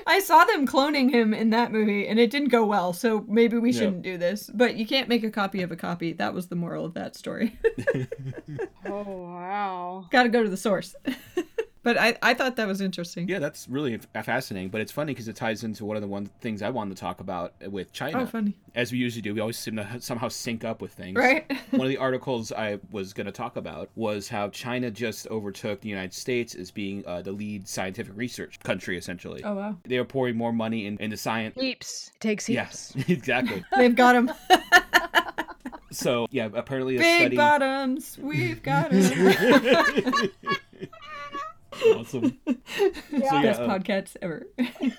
[0.07, 3.59] I saw them cloning him in that movie and it didn't go well, so maybe
[3.59, 4.51] we shouldn't do this.
[4.53, 6.13] But you can't make a copy of a copy.
[6.13, 7.59] That was the moral of that story.
[8.85, 10.07] Oh wow.
[10.11, 10.95] Gotta go to the source.
[11.87, 13.29] But I, I thought that was interesting.
[13.29, 14.71] Yeah, that's really fascinating.
[14.71, 17.01] But it's funny because it ties into one of the one things I wanted to
[17.01, 18.23] talk about with China.
[18.23, 18.57] Oh, funny.
[18.75, 21.17] As we usually do, we always seem to somehow sync up with things.
[21.17, 21.49] Right.
[21.71, 25.81] one of the articles I was going to talk about was how China just overtook
[25.81, 29.45] the United States as being uh, the lead scientific research country, essentially.
[29.45, 29.77] Oh, wow.
[29.85, 31.55] They are pouring more money in, into science.
[31.55, 32.11] Heaps.
[32.19, 32.95] Takes heaps.
[32.97, 33.65] Yes, exactly.
[33.77, 34.33] They've got them.
[35.93, 37.37] So, yeah, apparently a Big study.
[37.37, 38.19] bottoms.
[38.19, 40.31] We've got him.
[41.95, 42.39] Awesome.
[43.11, 44.47] yeah, Best um, podcast ever.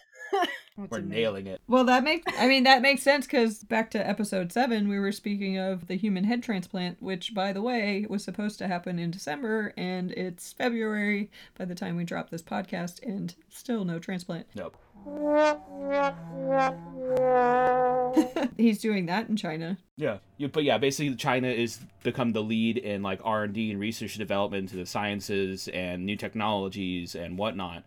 [0.78, 1.60] We're nailing it.
[1.68, 5.12] Well, that makes I mean that makes sense because back to episode seven, we were
[5.12, 9.10] speaking of the human head transplant, which, by the way, was supposed to happen in
[9.10, 14.46] December, and it's February by the time we drop this podcast, and still no transplant.
[14.54, 14.78] Nope.
[18.58, 19.78] He's doing that in China.
[19.98, 20.18] Yeah.
[20.38, 23.80] yeah, but yeah, basically China is become the lead in like R and D and
[23.80, 27.84] research and development to the sciences and new technologies and whatnot.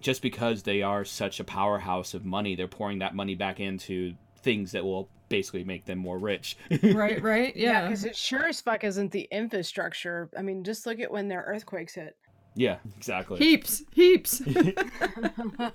[0.00, 4.14] just because they are such a powerhouse of money, they're pouring that money back into
[4.42, 6.56] things that will basically make them more rich.
[6.82, 7.82] right, right, Yeah, yeah.
[7.88, 10.30] because it sure as fuck isn't the infrastructure.
[10.36, 12.16] I mean, just look at when their earthquakes hit.
[12.54, 13.38] Yeah, exactly.
[13.38, 14.42] Heaps, heaps.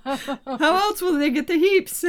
[0.04, 2.04] How else will they get the heaps?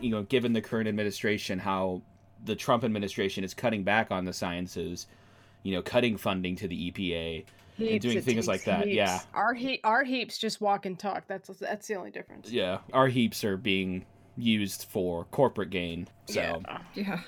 [0.00, 2.02] you know, given the current administration, how
[2.44, 5.06] the Trump administration is cutting back on the sciences,
[5.62, 7.44] you know, cutting funding to the EPA
[7.78, 8.84] and doing things like that.
[8.84, 8.96] heaps.
[8.96, 9.20] Yeah.
[9.34, 11.24] our he- our heaps just walk and talk.
[11.26, 12.50] That's that's the only difference.
[12.50, 12.78] Yeah.
[12.92, 14.04] Our heaps are being
[14.36, 16.08] used for corporate gain.
[16.26, 16.78] So Yeah.
[16.94, 17.20] yeah.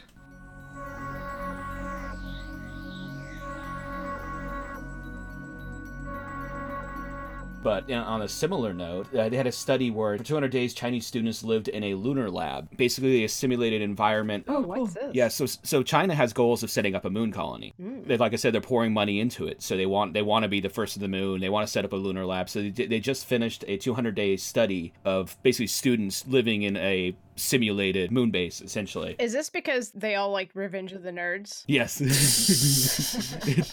[7.65, 10.51] But you know, on a similar note, uh, they had a study where for 200
[10.51, 14.45] days Chinese students lived in a lunar lab, basically a simulated environment.
[14.49, 15.15] Oh, what's this?
[15.15, 17.73] Yeah, so so China has goals of setting up a moon colony.
[17.79, 19.63] They, like I said, they're pouring money into it.
[19.63, 21.41] So they want they want to be the first to the moon.
[21.41, 22.51] They want to set up a lunar lab.
[22.51, 27.17] So they, they just finished a 200 day study of basically students living in a
[27.37, 29.17] simulated moon base, essentially.
[29.19, 31.65] Is this because they all like Revenge of the Nerds?
[31.67, 31.97] Yes,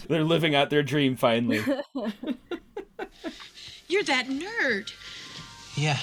[0.07, 1.61] they're living out their dream finally.
[3.91, 4.93] You're that nerd.
[5.75, 5.99] Yeah.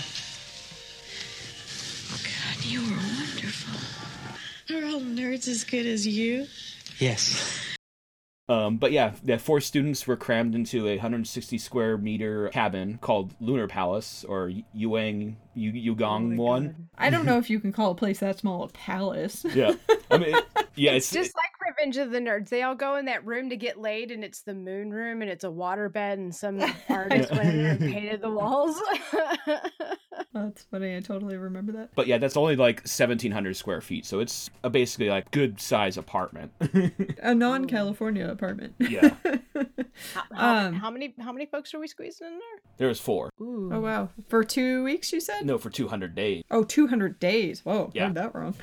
[2.23, 4.77] God, you are wonderful.
[4.77, 6.47] Are all nerds as good as you?
[6.99, 7.67] Yes.
[8.47, 13.35] Um, but yeah, the four students were crammed into a 160 square meter cabin called
[13.41, 16.91] Lunar Palace or Yuang Yu, Yugong one.
[16.99, 19.47] I don't know if you can call a place that small a palace.
[19.55, 19.73] Yeah,
[20.11, 20.35] I mean,
[20.77, 23.57] yeah, it's, Just like Revenge of the Nerds, they all go in that room to
[23.57, 27.31] get laid, and it's the moon room, and it's a water bed, and some artist
[27.31, 28.81] went in there and painted the walls.
[30.35, 30.97] That's funny.
[30.97, 31.91] I totally remember that.
[31.95, 35.97] but yeah, that's only like 1,700 square feet, so it's a basically like good size
[35.97, 36.53] apartment.
[37.23, 38.75] A non-California apartment.
[38.79, 39.15] yeah,
[40.33, 42.63] how, Um, how many how many folks are we squeezing in there?
[42.79, 43.31] there was four.
[43.41, 43.71] Ooh.
[43.73, 44.09] Oh wow.
[44.29, 45.45] For two weeks, you said?
[45.45, 46.43] No, for 200 days.
[46.51, 47.61] Oh, 200 days.
[47.65, 48.07] Whoa, Yeah.
[48.07, 48.55] heard that wrong.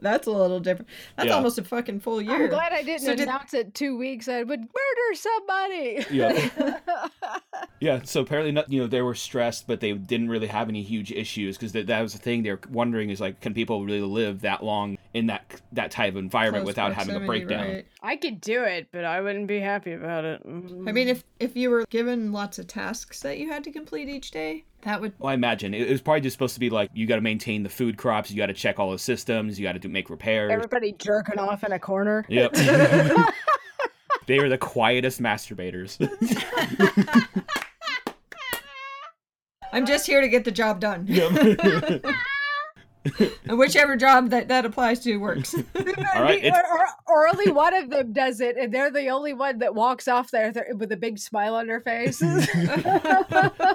[0.00, 0.88] That's a little different.
[1.16, 1.34] That's Yeah.
[1.36, 2.44] almost a fucking full year.
[2.44, 4.28] I'm glad I didn't So did- announce it two weeks.
[4.28, 6.06] I would murder somebody.
[6.10, 6.78] Yeah.
[7.80, 10.82] Yeah, so apparently, not, you know, they were stressed, but they didn't really have any
[10.82, 14.00] huge issues because that, that was the thing they're wondering is like, can people really
[14.00, 17.64] live that long in that that type of environment Close without having a breakdown?
[17.64, 17.86] right.
[18.02, 20.44] I could do it, but I wouldn't be happy about it.
[20.44, 20.88] Mm.
[20.88, 24.08] I mean, if if you were given lots of tasks that you had to complete
[24.08, 25.12] each day, that would.
[25.20, 27.22] Well, I imagine it, it was probably just supposed to be like you got to
[27.22, 29.88] maintain the food crops, you got to check all the systems, you got to do
[29.88, 30.50] make repairs.
[30.50, 32.26] everybody jerking off in a corner.
[32.28, 32.54] Yep.
[34.26, 35.98] they were the quietest masturbators.
[39.72, 41.06] I'm just here to get the job done.
[41.08, 42.04] Yep.
[43.46, 45.54] and whichever job that that applies to works.
[45.74, 45.82] all
[46.22, 49.32] right, it's, or, or, or only one of them does it, and they're the only
[49.32, 52.22] one that walks off there th- with a big smile on their face.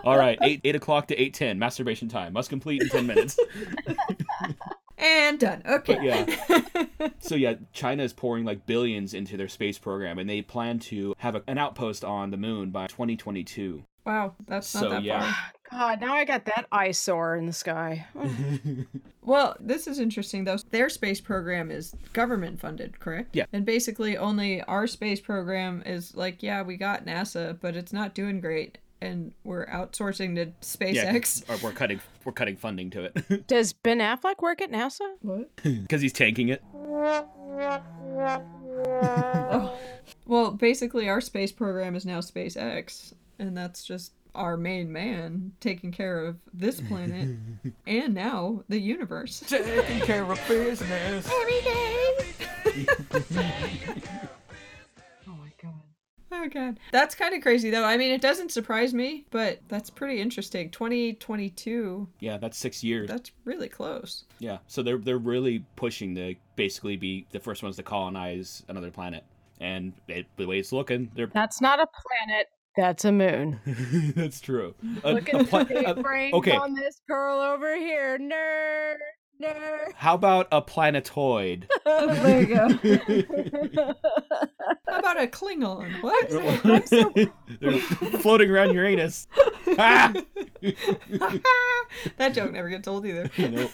[0.04, 0.38] all right.
[0.42, 1.58] Eight eight o'clock to eight ten.
[1.58, 3.40] Masturbation time must complete in ten minutes.
[4.98, 5.64] and done.
[5.66, 5.96] Okay.
[5.96, 7.10] But yeah.
[7.20, 11.16] so yeah, China is pouring like billions into their space program, and they plan to
[11.18, 13.84] have a, an outpost on the moon by 2022.
[14.06, 15.20] Wow, that's not So, that yeah.
[15.34, 15.52] far.
[15.72, 18.06] God, now I got that eyesore in the sky.
[19.26, 20.58] Well, this is interesting though.
[20.70, 23.36] Their space program is government funded, correct?
[23.36, 23.46] Yeah.
[23.52, 28.14] And basically, only our space program is like, yeah, we got NASA, but it's not
[28.14, 30.52] doing great, and we're outsourcing to Yeah,
[31.12, 31.50] SpaceX.
[31.50, 35.16] or we're cutting we're cutting funding to it Does Ben Affleck work at NASA?
[35.22, 35.50] What?
[35.64, 36.62] because he's tanking it.
[38.88, 39.76] Oh.
[40.28, 45.92] Well, basically, our space program is now SpaceX, and that's just our main man taking
[45.92, 47.38] care of this planet
[47.88, 49.40] and now the universe.
[49.48, 51.30] Taking care of business.
[51.32, 52.86] Every day.
[55.28, 55.74] Oh my god.
[56.32, 56.80] Oh god.
[56.92, 57.84] That's kind of crazy though.
[57.84, 60.70] I mean, it doesn't surprise me, but that's pretty interesting.
[60.70, 62.08] 2022.
[62.20, 63.08] Yeah, that's six years.
[63.08, 64.26] That's really close.
[64.40, 68.92] Yeah, so they're they're really pushing to basically be the first ones to colonize another
[68.92, 69.24] planet,
[69.60, 72.48] and it, the way it's looking, they're That's not a planet.
[72.78, 73.60] That's a moon.
[74.16, 74.76] that's true.
[75.04, 76.52] A- Look at pla- the big brains okay.
[76.56, 78.18] on this girl over here.
[78.20, 78.98] Nerd.
[79.42, 79.94] Nerd.
[79.96, 81.68] How about a planetoid?
[81.86, 82.68] there you go.
[84.88, 86.02] How about a Klingon?
[86.02, 86.30] What?
[87.60, 87.80] They're
[88.20, 89.28] floating around Uranus.
[89.78, 90.14] Ah!
[92.18, 93.30] that joke never gets old either.
[93.38, 93.72] Nope.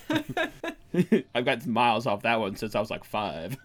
[1.36, 3.56] I've got miles off that one since I was like five.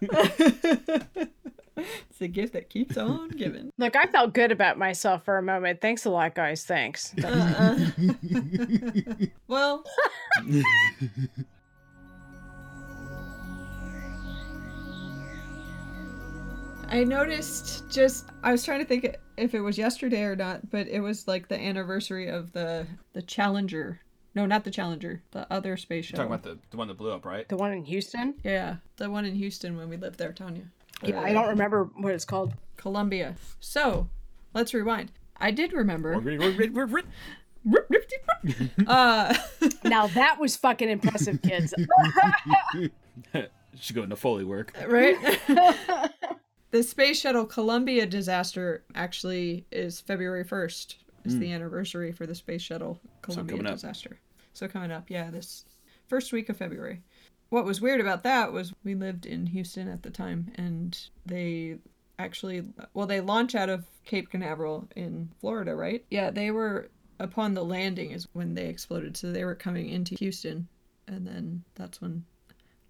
[1.76, 3.70] It's a gift that keeps on giving.
[3.76, 5.80] Look, I felt good about myself for a moment.
[5.80, 6.64] Thanks a lot, guys.
[6.64, 7.14] Thanks.
[7.22, 7.76] Uh-uh.
[9.48, 9.84] well,
[16.88, 20.86] I noticed just I was trying to think if it was yesterday or not, but
[20.88, 24.00] it was like the anniversary of the the Challenger.
[24.34, 26.26] No, not the Challenger, the other space shuttle.
[26.26, 27.48] Talking about the, the one that blew up, right?
[27.48, 28.34] The one in Houston?
[28.44, 30.64] yeah, the one in Houston when we lived there, Tanya.
[31.02, 32.54] Yeah, I don't remember what it's called.
[32.76, 33.34] Columbia.
[33.60, 34.08] So,
[34.54, 35.12] let's rewind.
[35.38, 36.14] I did remember.
[38.86, 39.34] uh,
[39.84, 41.74] Now that was fucking impressive, kids.
[43.78, 44.72] Should go into Foley work.
[44.88, 45.16] right?
[46.70, 50.94] the space shuttle Columbia disaster actually is February 1st.
[51.24, 53.74] Is the anniversary for the space shuttle Columbia coming up.
[53.74, 54.20] disaster.
[54.52, 55.64] So coming up, yeah, this
[56.08, 57.02] first week of February.
[57.48, 61.78] What was weird about that was we lived in Houston at the time and they
[62.18, 66.04] actually well they launch out of Cape Canaveral in Florida, right?
[66.10, 69.16] Yeah, they were upon the landing is when they exploded.
[69.16, 70.68] So they were coming into Houston
[71.06, 72.24] and then that's when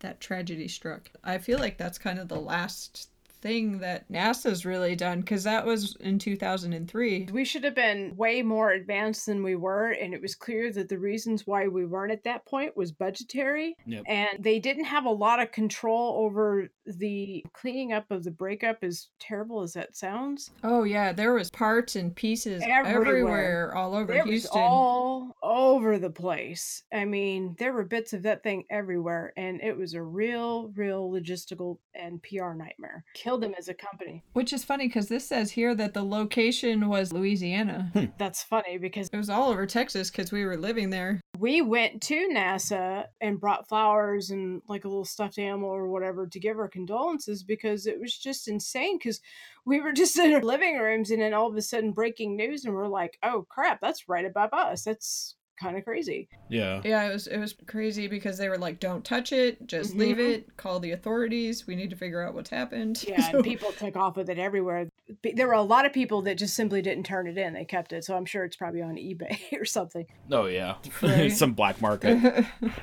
[0.01, 1.11] that tragedy struck.
[1.25, 3.11] I feel like that's kind of the last
[3.47, 7.29] thing that NASA's really done because that was in 2003.
[7.33, 10.89] we should have been way more advanced than we were, and it was clear that
[10.89, 13.77] the reasons why we weren't at that point was budgetary.
[13.87, 14.05] Yep.
[14.07, 16.69] And they didn't have a lot of control over
[16.99, 20.51] the cleaning up of the breakup, as terrible as that sounds.
[20.65, 23.07] Oh yeah, there was parts and pieces Everywhere.
[23.07, 24.61] everywhere, all over There was Houston.
[24.63, 26.83] all over the place.
[26.93, 31.11] I mean, there were bits of that thing everywhere, and it was a real, real
[31.11, 33.05] logistical and PR nightmare.
[33.15, 34.23] Killed them as a company.
[34.35, 37.91] Which is funny because this says here that the location was Louisiana.
[37.93, 38.05] Hmm.
[38.19, 41.21] That's funny because It was all over Texas because we were living there.
[41.39, 46.27] we went to NASA and brought flowers and like a little stuffed animal or whatever
[46.27, 49.21] to give our condolences because it was just insane because
[49.65, 52.65] we were just in our living rooms and then all of a sudden breaking news
[52.65, 54.85] and we're like, oh crap, that's right above us.
[54.85, 56.29] That's kind of crazy.
[56.51, 56.83] Yeah.
[56.85, 60.19] Yeah, it was it was crazy because they were like, "Don't touch it, just leave
[60.19, 60.35] Mhm.
[60.35, 60.57] it.
[60.59, 61.67] Call the authorities.
[61.67, 64.39] We need to figure out what's happened." Yeah, So- and people took off with it
[64.39, 64.91] everywhere.
[65.35, 67.55] There were a lot of people that just simply didn't turn it in.
[67.55, 68.05] They kept it.
[68.05, 70.05] So I'm sure it's probably on eBay or something.
[70.31, 70.75] Oh yeah.
[71.01, 71.33] Right.
[71.33, 72.19] Some black market.
[72.61, 72.75] We've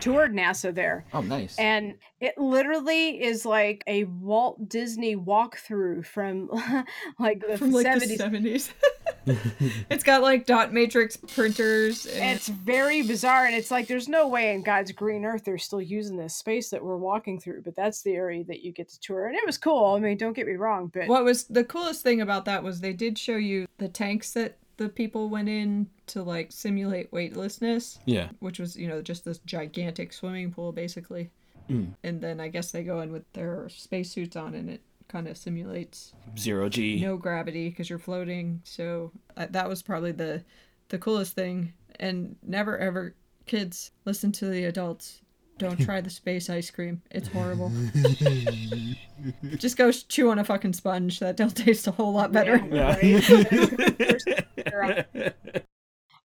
[0.00, 1.04] toured NASA there.
[1.12, 1.58] oh, nice.
[1.58, 6.48] And it literally is like a Walt Disney walkthrough from
[7.18, 8.00] like the from like 70s.
[8.08, 8.74] the seventies.
[9.88, 12.06] it's got like dot matrix printers.
[12.06, 15.58] And It's very bizarre, and it's like there's no way in God's green earth they're
[15.58, 18.88] still using this space that we're walking through, but that's the area that you get
[18.88, 19.94] to tour, and it was cool.
[19.94, 22.80] I mean, don't get me wrong, but what was the coolest thing about that was
[22.80, 27.98] they did show you the tanks that the people went in to like simulate weightlessness,
[28.04, 28.28] yeah.
[28.40, 31.30] which was you know just this gigantic swimming pool basically.
[31.70, 31.94] Mm.
[32.02, 35.36] And then I guess they go in with their spacesuits on, and it kind of
[35.36, 37.00] simulates Zero G.
[37.00, 38.60] no gravity because you're floating.
[38.64, 40.44] So uh, that was probably the
[40.88, 41.72] the coolest thing.
[42.00, 43.14] And never ever,
[43.46, 45.21] kids, listen to the adults.
[45.62, 47.02] Don't try the space ice cream.
[47.12, 47.70] It's horrible.
[49.56, 51.20] Just go chew on a fucking sponge.
[51.20, 52.58] That'll taste a whole lot better.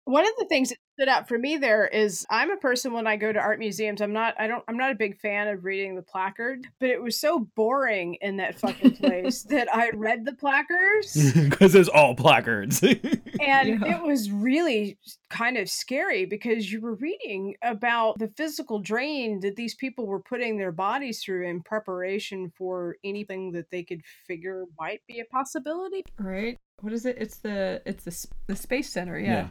[0.07, 3.05] one of the things that stood out for me there is I'm a person when
[3.05, 5.63] I go to art museums, I'm not I don't I'm not a big fan of
[5.65, 10.25] reading the placard, but it was so boring in that fucking place that I read
[10.25, 12.81] the placards Because there's all placards.
[12.83, 13.01] and
[13.41, 13.97] Yeah.
[13.97, 14.97] it was really
[15.29, 20.21] kind of scary because you were reading about the physical drain that these people were
[20.21, 25.25] putting their bodies through in preparation for anything that they could figure might be a
[25.25, 26.03] possibility.
[26.17, 26.57] Right?
[26.81, 27.17] What is it?
[27.19, 29.19] It's the it's the the space center.
[29.19, 29.47] Yeah, Yeah.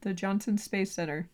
[0.00, 1.28] The Johnson Space Center.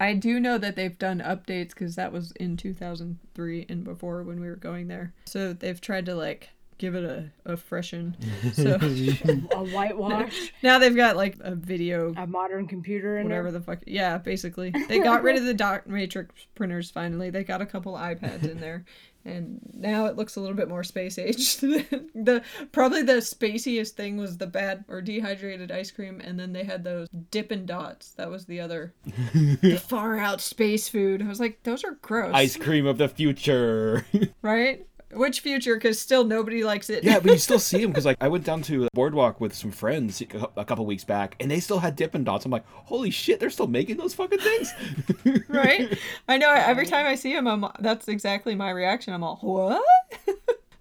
[0.00, 4.40] I do know that they've done updates because that was in 2003 and before when
[4.40, 5.12] we were going there.
[5.26, 8.16] So they've tried to like give it a, a freshen.
[8.52, 13.58] So A whitewash, now they've got like a video, a modern computer in whatever there.
[13.60, 13.80] the fuck.
[13.86, 14.72] Yeah, basically.
[14.88, 17.30] They got rid of the dot matrix printers finally.
[17.30, 18.84] They got a couple iPads in there.
[19.28, 21.60] And now it looks a little bit more space aged.
[21.60, 26.64] the probably the spaciest thing was the bad or dehydrated ice cream, and then they
[26.64, 28.12] had those Dippin' Dots.
[28.12, 28.94] That was the other
[29.34, 31.22] the far out space food.
[31.22, 34.06] I was like, those are gross, Ice cream of the future.
[34.42, 34.86] right?
[35.12, 35.74] Which future?
[35.74, 37.02] Because still nobody likes it.
[37.02, 39.70] yeah, but you still see them because like I went down to Boardwalk with some
[39.70, 40.22] friends
[40.56, 42.44] a couple weeks back, and they still had Dippin' Dots.
[42.44, 44.74] I'm like, holy shit, they're still making those fucking things.
[45.48, 45.98] right?
[46.28, 46.52] I know.
[46.52, 49.14] Every time I see them, I'm that's exactly my reaction.
[49.14, 49.82] I'm all, what?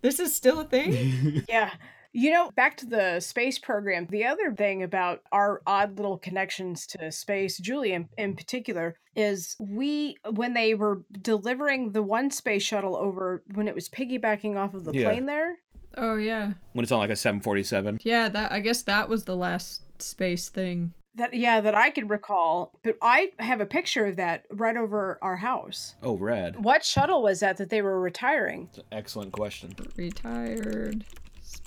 [0.01, 1.43] this is still a thing?
[1.47, 1.71] Yeah.
[2.19, 6.87] You know, back to the space program, the other thing about our odd little connections
[6.87, 12.63] to space, Julie in, in particular, is we, when they were delivering the one space
[12.63, 15.09] shuttle over, when it was piggybacking off of the Yeah.
[15.11, 15.57] plane there,
[15.95, 17.99] Oh yeah, when it's on like a 747.
[18.03, 18.29] yeah.
[18.29, 20.93] That I guess that was the last space thing.
[21.13, 25.19] that yeah that I could recall, but I have a picture of that right over
[25.21, 25.93] our house.
[26.01, 26.63] Oh, rad.
[26.63, 28.69] What shuttle was that that they were retiring?
[28.69, 29.75] It's an excellent question.
[29.95, 31.05] Retired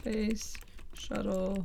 [0.00, 0.56] space
[0.94, 1.62] shuttle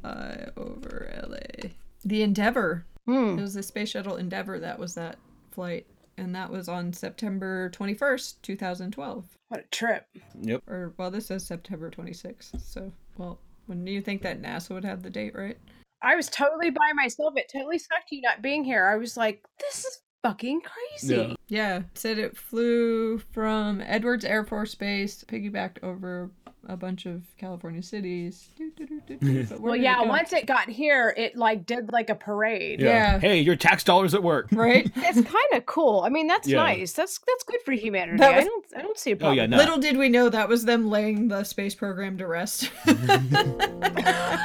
[0.00, 1.68] fly over LA.
[2.04, 2.86] The Endeavor.
[3.06, 3.38] Hmm.
[3.38, 5.18] It was the space shuttle Endeavor that was that
[5.50, 5.86] flight.
[6.16, 9.24] And that was on September 21st, 2012.
[9.48, 10.06] What a trip!
[10.40, 10.62] Yep.
[10.68, 12.60] Or, well, this says September 26th.
[12.62, 15.58] So, well, when do you think that NASA would have the date, right?
[16.02, 17.34] I was totally by myself.
[17.36, 18.86] It totally sucked you not being here.
[18.86, 21.16] I was like, this is fucking crazy.
[21.16, 21.34] Yeah.
[21.46, 26.30] Yeah, said it flew from Edwards Air Force Base, piggybacked over
[26.66, 28.48] a bunch of California cities.
[28.58, 30.00] Well, did it yeah.
[30.02, 32.80] Once it got here, it like did like a parade.
[32.80, 33.18] Yeah.
[33.18, 34.48] Hey, your tax dollars at work.
[34.52, 34.90] right?
[34.96, 36.00] It's kind of cool.
[36.00, 36.56] I mean, that's Yeah.
[36.56, 36.94] nice.
[36.94, 38.18] That's that's good for humanity.
[38.18, 39.38] That I don't I don't see a oh, problem.
[39.38, 39.52] Oh problem.
[39.52, 39.56] yeah, no.
[39.58, 42.70] Little did we know that was them laying the space program to rest.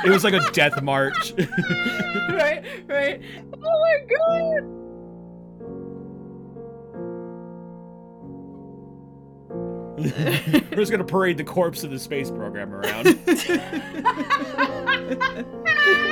[0.01, 1.33] It was like a death march.
[2.29, 3.21] right, right.
[3.61, 4.88] Oh my god.
[10.71, 13.05] We're just gonna parade the corpse of the space program around.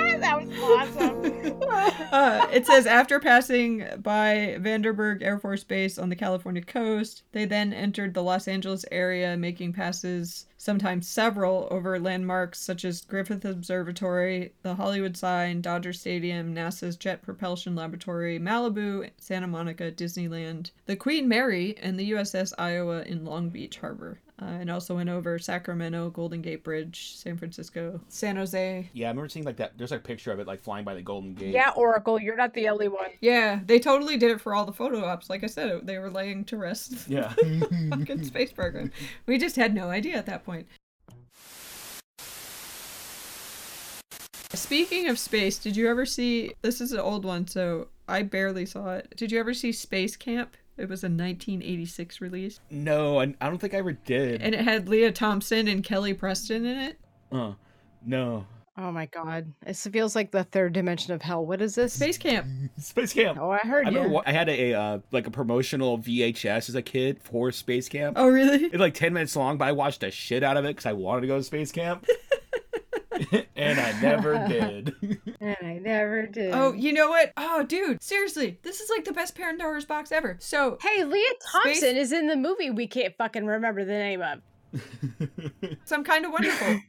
[0.22, 1.54] that was awesome.
[2.10, 7.44] Uh, it says after passing by Vandenberg Air Force Base on the California coast, they
[7.44, 13.44] then entered the Los Angeles area, making passes, sometimes several, over landmarks such as Griffith
[13.44, 20.96] Observatory, the Hollywood sign, Dodger Stadium, NASA's Jet Propulsion Laboratory, Malibu, Santa Monica, Disneyland, the
[20.96, 24.20] Queen Mary, and the USS Iowa in Long Beach Harbor.
[24.40, 29.10] Uh, and also went over Sacramento, Golden Gate Bridge, San Francisco, San Jose, yeah, I
[29.10, 29.76] remember seeing like that.
[29.80, 31.52] There's like a picture of it like flying by the Golden Gate.
[31.56, 33.10] yeah, Oracle, you're not the only one.
[33.20, 35.28] Yeah, they totally did it for all the photo ops.
[35.28, 37.30] Like I said, they were laying to rest Yeah.
[37.90, 38.92] fucking space program.
[39.26, 40.68] We just had no idea at that point.
[44.54, 46.54] Speaking of space, did you ever see?
[46.62, 49.14] This is an old one, so I barely saw it.
[49.18, 50.56] Did you ever see Space Camp?
[50.78, 54.42] It was a 1986 release, no, I, I don't think I ever did.
[54.42, 57.00] and it had Lea Thompson and Kelly Preston in it.
[57.32, 57.54] uh,
[58.06, 58.46] no.
[58.80, 59.52] Oh my god.
[59.66, 61.44] this feels like the third dimension of hell.
[61.44, 61.94] What is this?
[61.94, 62.46] Space Camp.
[62.78, 63.40] Space Camp.
[63.42, 64.14] Oh, I I heard remember you.
[64.14, 68.18] wa- I had a uh, like a promotional VHS as a kid for Space Camp.
[68.20, 68.66] Oh, really?
[68.66, 70.94] It's like ten minutes long, but I watched the shit out of it because I
[70.94, 72.06] wanted to go to Space Camp,
[73.56, 74.96] and I never did.
[75.40, 76.54] And I never did.
[76.54, 77.34] Oh, you know what?
[77.38, 80.38] Oh, dude, seriously, this is like the best Parent Pandora's box ever.
[80.40, 84.22] So Hey, Lea Thompson Space- is in the movie we can't fucking remember the name
[84.22, 84.42] of.
[85.86, 86.80] some kind of wonderful.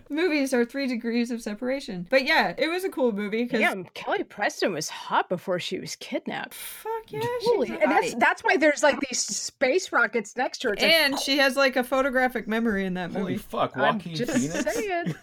[0.10, 2.06] Movies are three degrees of separation.
[2.10, 5.78] But yeah, it was a cool movie because Damn, Kelly Preston was hot before she
[5.78, 6.54] was kidnapped.
[6.54, 10.58] fuck yeah, Holy, she's a and that's that's why there's like these space rockets next
[10.62, 10.74] to her.
[10.74, 13.36] It's like, and she has like a photographic memory in that Holy movie.
[13.38, 14.74] fuck, I'm Joaquin just Phoenix.
[14.74, 15.14] saying.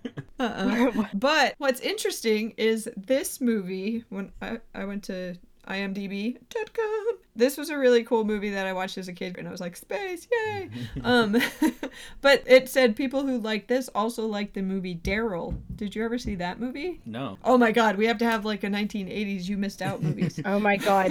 [0.38, 1.06] Uh-uh.
[1.14, 4.04] but what's interesting is this movie.
[4.10, 5.36] When I, I went to
[5.68, 9.50] imdb.com this was a really cool movie that i watched as a kid and i
[9.50, 10.70] was like space yay
[11.04, 11.36] um
[12.20, 16.18] but it said people who like this also like the movie daryl did you ever
[16.18, 17.36] see that movie No.
[17.44, 20.58] oh my god we have to have like a 1980s you missed out movies Oh
[20.60, 21.10] my god.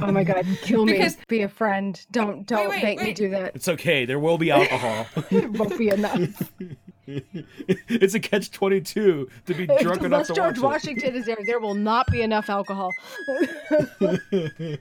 [0.00, 0.46] Oh my god.
[0.62, 0.92] Kill me.
[0.94, 2.00] Because- Be a friend.
[2.10, 3.54] Don't don't wait, make me do that.
[3.54, 4.04] It's okay.
[4.04, 5.06] There will be alcohol.
[5.30, 6.52] It won't be enough.
[7.88, 10.90] it's a catch twenty two to be drunk enough Unless to George watch it.
[10.90, 12.90] Washington is there, there will not be enough alcohol.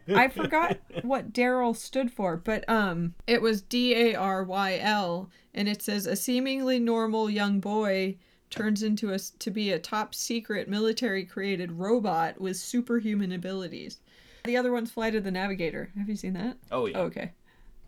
[0.09, 5.29] I forgot what Daryl stood for, but um, it was D A R Y L,
[5.53, 8.17] and it says a seemingly normal young boy
[8.49, 13.99] turns into a s- to be a top secret military created robot with superhuman abilities.
[14.45, 15.91] The other one's Flight of the Navigator.
[15.97, 16.57] Have you seen that?
[16.71, 16.99] Oh yeah.
[16.99, 17.31] Okay.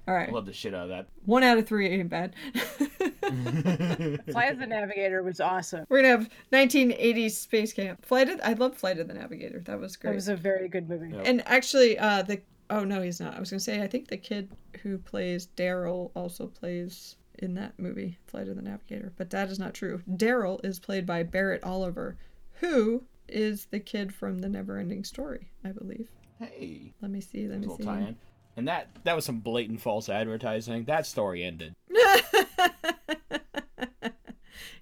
[0.07, 0.29] All right.
[0.29, 1.07] I love the shit out of that.
[1.25, 2.35] One out of three ain't bad.
[2.51, 5.85] Flight of the Navigator was awesome.
[5.89, 8.05] We're gonna have 1980s space camp.
[8.05, 9.59] Flight of I love Flight of the Navigator.
[9.59, 10.11] That was great.
[10.11, 11.13] It was a very good movie.
[11.23, 13.35] And actually, uh, the oh no, he's not.
[13.35, 14.49] I was gonna say I think the kid
[14.81, 19.59] who plays Daryl also plays in that movie, Flight of the Navigator, but that is
[19.59, 20.01] not true.
[20.09, 22.17] Daryl is played by Barrett Oliver,
[22.53, 26.09] who is the kid from the Neverending Story, I believe.
[26.39, 27.47] Hey, Let me see.
[27.47, 28.15] Let me little see.
[28.55, 28.59] Tie-in.
[28.59, 30.85] And that that was some blatant false advertising.
[30.85, 31.75] That story ended.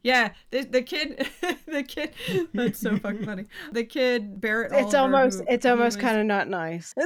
[0.01, 1.27] yeah, the, the kid,
[1.67, 2.13] the kid.
[2.53, 3.45] That's so fucking funny.
[3.73, 4.71] The kid Barrett.
[4.71, 6.93] It's Oliver, almost who- it's almost was- kind of not nice.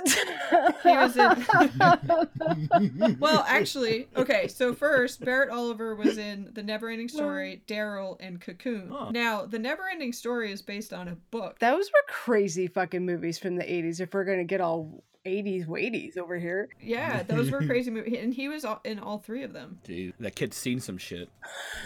[0.84, 1.46] He was in.
[3.20, 4.48] well, actually, okay.
[4.48, 8.90] So first, Barrett Oliver was in The Neverending Story, Daryl, and Cocoon.
[8.92, 9.10] Huh.
[9.12, 11.58] Now, The Neverending Story is based on a book.
[11.60, 15.68] Those were crazy fucking movies from the 80s if we're going to get all 80s
[15.68, 16.70] weighties over here.
[16.82, 19.80] Yeah, those were crazy movies, and he was all- in all three of them.
[19.84, 21.30] Dude, that kid's seen some shit.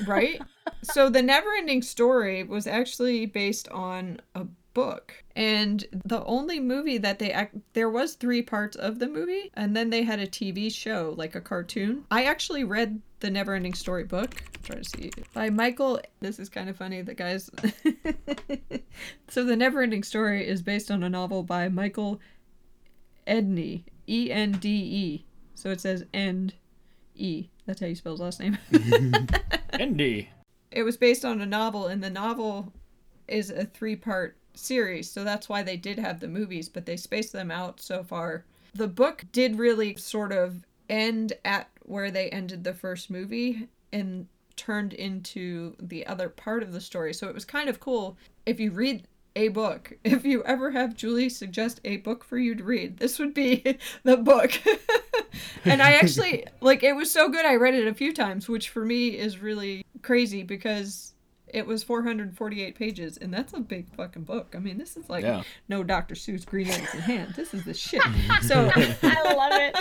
[0.08, 0.42] right?
[0.84, 7.20] so the Neverending Story was actually based on a book, and the only movie that
[7.20, 10.72] they act there was three parts of the movie, and then they had a TV
[10.74, 12.06] show like a cartoon.
[12.12, 14.36] I actually read the Neverending Story book.
[14.64, 16.00] Try to see by Michael.
[16.20, 17.02] This is kind of funny.
[17.02, 17.50] The guys.
[19.30, 22.20] so the Neverending Story is based on a novel by Michael
[23.28, 23.84] Edney.
[24.10, 25.26] E N D E.
[25.56, 26.54] So it says end
[27.16, 27.50] E.
[27.66, 28.58] That's how you spell his last name.
[29.80, 30.30] Indy.
[30.72, 32.72] it was based on a novel and the novel
[33.28, 36.98] is a three part series so that's why they did have the movies but they
[36.98, 42.30] spaced them out so far the book did really sort of end at where they
[42.30, 44.26] ended the first movie and
[44.56, 48.18] turned into the other part of the story so it was kind of cool
[48.48, 49.08] if you read
[49.38, 49.94] a book.
[50.04, 53.78] If you ever have julie suggest a book for you to read this would be
[54.04, 54.52] the book.
[55.66, 58.70] And I actually like it was so good I read it a few times, which
[58.70, 61.14] for me is really crazy because
[61.54, 64.54] it was 448 pages and that's a big fucking book.
[64.56, 65.44] I mean, this is like Yeah.
[65.70, 66.16] no Dr.
[66.16, 67.34] Seuss Green Eggs and Ham.
[67.36, 68.02] This is the shit.
[68.44, 68.70] So
[69.04, 69.76] I love it.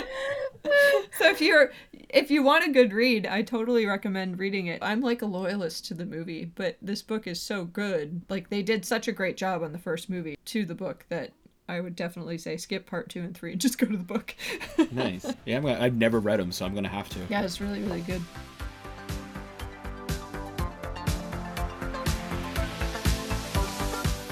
[1.17, 1.71] so if you're
[2.09, 4.79] if you want a good read, I totally recommend reading it.
[4.81, 8.21] I'm like a loyalist to the movie, but this book is so good.
[8.29, 11.31] Like they did such a great job on the first movie to the book that
[11.69, 14.33] I would definitely say skip part 2 and 3 and just go to the book.
[14.91, 15.25] Nice.
[15.45, 17.19] Yeah, I'm gonna, I've never read them, so I'm gonna have to.
[17.29, 18.21] yeah, it's really really good.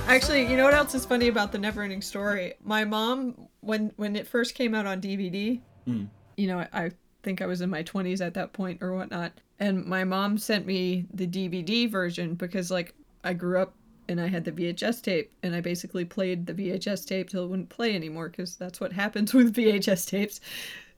[0.07, 2.53] Actually, you know what else is funny about the Neverending Story?
[2.63, 6.07] My mom, when when it first came out on DVD, Mm.
[6.37, 6.91] you know, I
[7.23, 10.65] think I was in my twenties at that point or whatnot, and my mom sent
[10.65, 12.93] me the DVD version because like
[13.23, 13.73] I grew up
[14.07, 17.47] and I had the VHS tape, and I basically played the VHS tape till it
[17.47, 20.39] wouldn't play anymore because that's what happens with VHS tapes.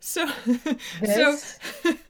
[0.02, 0.28] So,
[1.06, 1.38] so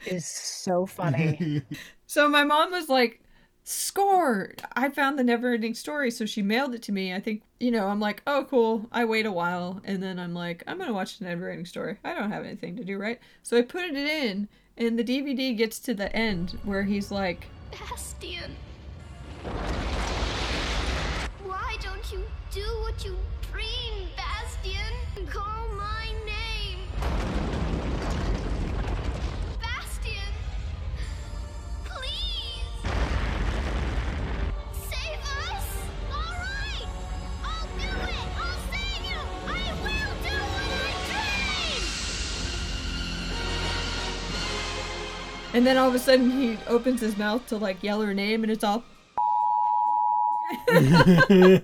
[0.07, 1.61] is so funny.
[2.07, 3.21] so my mom was like,
[3.69, 4.53] "Score!
[4.77, 7.13] I found the never-ending story." So she mailed it to me.
[7.13, 7.87] I think you know.
[7.87, 11.19] I'm like, "Oh, cool." I wait a while, and then I'm like, "I'm gonna watch
[11.19, 13.19] the never-ending story." I don't have anything to do, right?
[13.43, 14.47] So I put it in,
[14.77, 18.55] and the DVD gets to the end where he's like, Bastian.
[21.43, 23.17] Why don't you do what you
[23.51, 25.27] dream, Bastian?
[25.27, 26.79] Call my name.
[45.57, 48.43] And then all of a sudden he opens his mouth to like yell her name,
[48.43, 48.83] and it's all.
[50.67, 51.61] the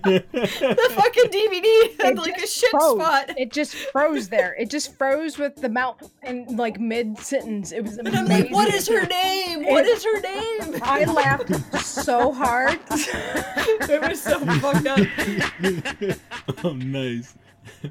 [0.90, 3.00] fucking DVD had It like a just shit froze.
[3.00, 3.30] spot.
[3.38, 4.54] It just froze there.
[4.58, 7.70] It just froze with the mouth and like mid sentence.
[7.72, 8.18] It was amazing.
[8.20, 9.64] And I'm like, what is her name?
[9.66, 10.80] What is her name?
[10.82, 12.78] I laughed so hard.
[12.90, 16.64] it was so fucked up.
[16.64, 17.36] oh, nice.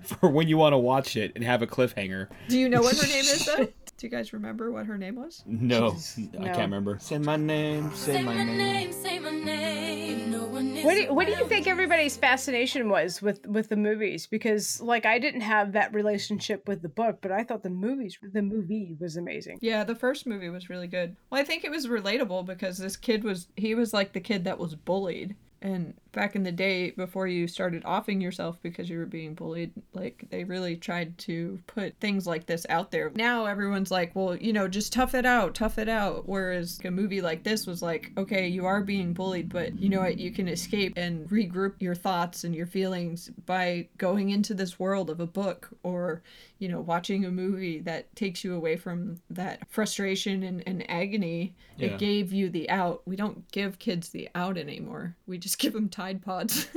[0.04, 2.28] For when you want to watch it and have a cliffhanger.
[2.50, 3.68] Do you know what her name is though?
[4.04, 5.46] Do you guys remember what her name was?
[5.48, 6.44] No, I no.
[6.48, 6.98] can't remember.
[7.00, 7.90] Say my name.
[7.96, 8.92] Say, my, name.
[8.92, 10.30] say my name.
[10.30, 13.78] No one What do, you, what do you think everybody's fascination was with with the
[13.78, 14.28] movies?
[14.28, 18.18] Because like I didn't have that relationship with the book, but I thought the movies
[18.22, 19.60] the movie was amazing.
[19.62, 21.16] Yeah, the first movie was really good.
[21.30, 24.44] Well, I think it was relatable because this kid was he was like the kid
[24.44, 25.38] that was bullied.
[25.62, 29.72] And back in the day before you started offing yourself because you were being bullied,
[29.94, 33.12] like they really tried to put things like this out there.
[33.16, 36.28] Now everyone's like, well, you know, just tough it out, tough it out.
[36.28, 40.02] Whereas a movie like this was like, okay, you are being bullied, but you know
[40.02, 40.20] what?
[40.20, 45.10] You can escape and regroup your thoughts and your feelings by going into this world
[45.10, 46.22] of a book or,
[46.60, 51.56] you know, watching a movie that takes you away from that frustration and, and agony.
[51.78, 51.88] Yeah.
[51.88, 53.02] It gave you the out.
[53.06, 55.16] We don't give kids the out anymore.
[55.26, 56.68] We just give them Tide Pods.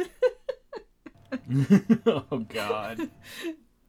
[2.07, 3.11] oh God.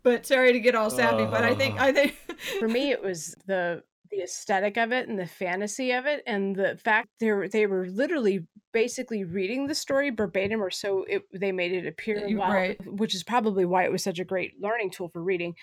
[0.01, 2.15] but sorry to get all sappy, but I think I think
[2.59, 6.55] For me, it was the the aesthetic of it and the fantasy of it, and
[6.55, 11.21] the fact they were they were literally basically reading the story verbatim, or so it,
[11.31, 12.27] they made it appear.
[12.27, 12.77] You- while- right.
[12.87, 15.53] Which is probably why it was such a great learning tool for reading,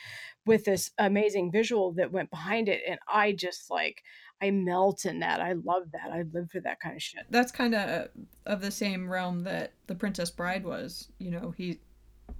[0.47, 4.03] with this amazing visual that went behind it, and I just like
[4.43, 5.41] I melt in that.
[5.41, 6.11] I love that.
[6.13, 7.25] I live for that kind of shit.
[7.31, 8.09] that's kind of
[8.47, 11.09] of the same realm that The Princess Bride was.
[11.19, 11.81] You know, he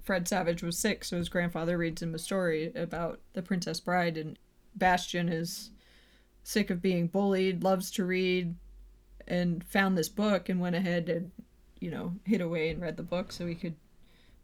[0.03, 4.17] Fred Savage was sick, so his grandfather reads him a story about the Princess Bride,
[4.17, 4.37] and
[4.75, 5.71] Bastian is
[6.43, 8.55] sick of being bullied, loves to read,
[9.27, 11.31] and found this book and went ahead and
[11.79, 13.75] you know hid away and read the book so he could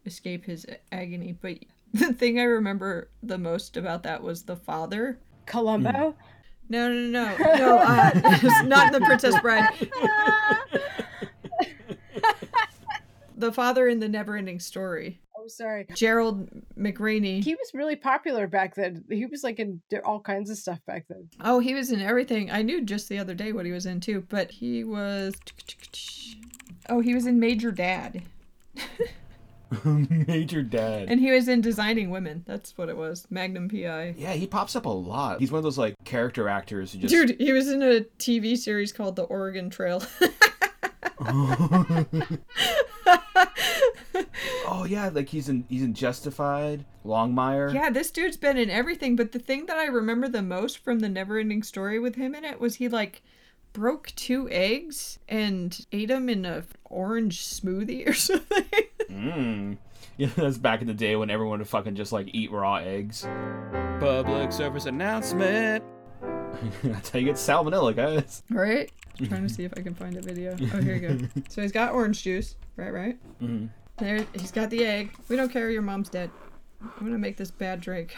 [0.04, 1.36] escape his agony.
[1.40, 1.58] But
[1.92, 5.18] The thing I remember the most about that was the father.
[5.44, 5.92] Columbo.
[5.92, 6.14] No,
[6.72, 7.78] no, no, no, no.
[7.82, 9.90] Uh, it's not the Princess Bride.
[13.36, 15.86] the father in the Neverending Story, Oh, sorry.
[15.94, 16.48] Gerald
[16.78, 17.42] McRaney.
[17.42, 19.04] He was really popular back then.
[19.10, 21.28] He was like in all kinds of stuff back then.
[21.40, 22.50] Oh, he was in everything.
[22.50, 25.34] I knew just the other day what he was in too, but he was.
[26.88, 28.22] Oh, he was in Major Dad,
[29.84, 31.06] Major Dad.
[31.08, 32.44] and he was in Designing Women.
[32.46, 33.26] That's what it was.
[33.30, 34.14] Magnum PI.
[34.16, 35.40] yeah, he pops up a lot.
[35.40, 38.56] He's one of those like character actors who just Dude, he was in a TV
[38.56, 40.02] series called The Oregon Trail.
[44.66, 47.72] Oh yeah, like he's in he's in Justified, Longmire.
[47.72, 51.00] yeah, this dude's been in everything, but the thing that I remember the most from
[51.00, 53.22] the Neverending Story with him in it was he like
[53.72, 58.64] broke two eggs and ate them in a orange smoothie or something.
[59.22, 59.76] Mm.
[60.16, 63.26] Yeah, that's back in the day when everyone would fucking just like eat raw eggs.
[64.00, 65.84] Public service announcement.
[66.82, 68.42] That's how you get salmonella, guys.
[68.50, 68.90] right?
[69.20, 70.52] I'm trying to see if I can find a video.
[70.74, 71.42] Oh, here you go.
[71.48, 72.92] So he's got orange juice, right?
[72.92, 73.18] Right.
[73.40, 73.68] Mhm.
[73.98, 75.12] There, he's got the egg.
[75.28, 75.70] We don't care.
[75.70, 76.30] Your mom's dead.
[76.82, 78.16] I'm gonna make this bad drink.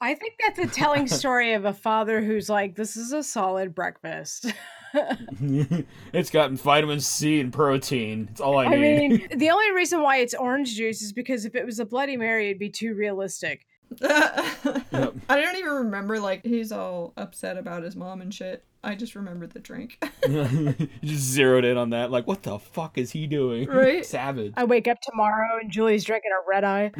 [0.00, 3.74] I think that's a telling story of a father who's like, "This is a solid
[3.74, 4.52] breakfast."
[6.12, 8.28] it's got vitamin C and protein.
[8.30, 8.76] It's all I, I need.
[8.76, 11.84] I mean, the only reason why it's orange juice is because if it was a
[11.84, 13.66] Bloody Mary, it'd be too realistic.
[14.02, 18.64] I don't even remember like he's all upset about his mom and shit.
[18.84, 19.98] I just remember the drink.
[20.28, 22.10] you just zeroed in on that.
[22.10, 23.68] Like, what the fuck is he doing?
[23.68, 24.06] Right?
[24.06, 24.52] Savage.
[24.56, 26.92] I wake up tomorrow and Julie's drinking a red eye.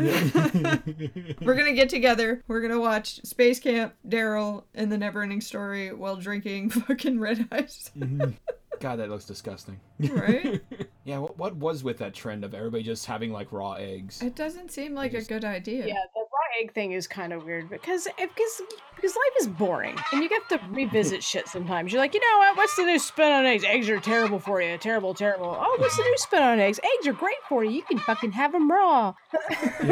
[1.40, 2.42] We're gonna get together.
[2.48, 7.90] We're gonna watch Space Camp, Daryl, and the Neverending Story while drinking fucking red eyes.
[7.96, 8.32] Mm-hmm.
[8.80, 9.80] God, that looks disgusting.
[10.00, 10.60] Right?
[11.04, 14.20] yeah, what, what was with that trend of everybody just having like raw eggs?
[14.22, 15.86] It doesn't seem like a good idea.
[15.86, 16.25] Yeah, the raw
[16.60, 18.62] egg thing is kind of weird because because
[18.96, 21.92] because life is boring and you get to revisit shit sometimes.
[21.92, 22.56] You're like, you know what?
[22.56, 23.62] What's the new spin on eggs?
[23.64, 24.76] Eggs are terrible for you.
[24.78, 25.56] Terrible, terrible.
[25.58, 26.80] Oh, what's the new spin on eggs?
[26.82, 27.70] Eggs are great for you.
[27.70, 29.14] You can fucking have them raw.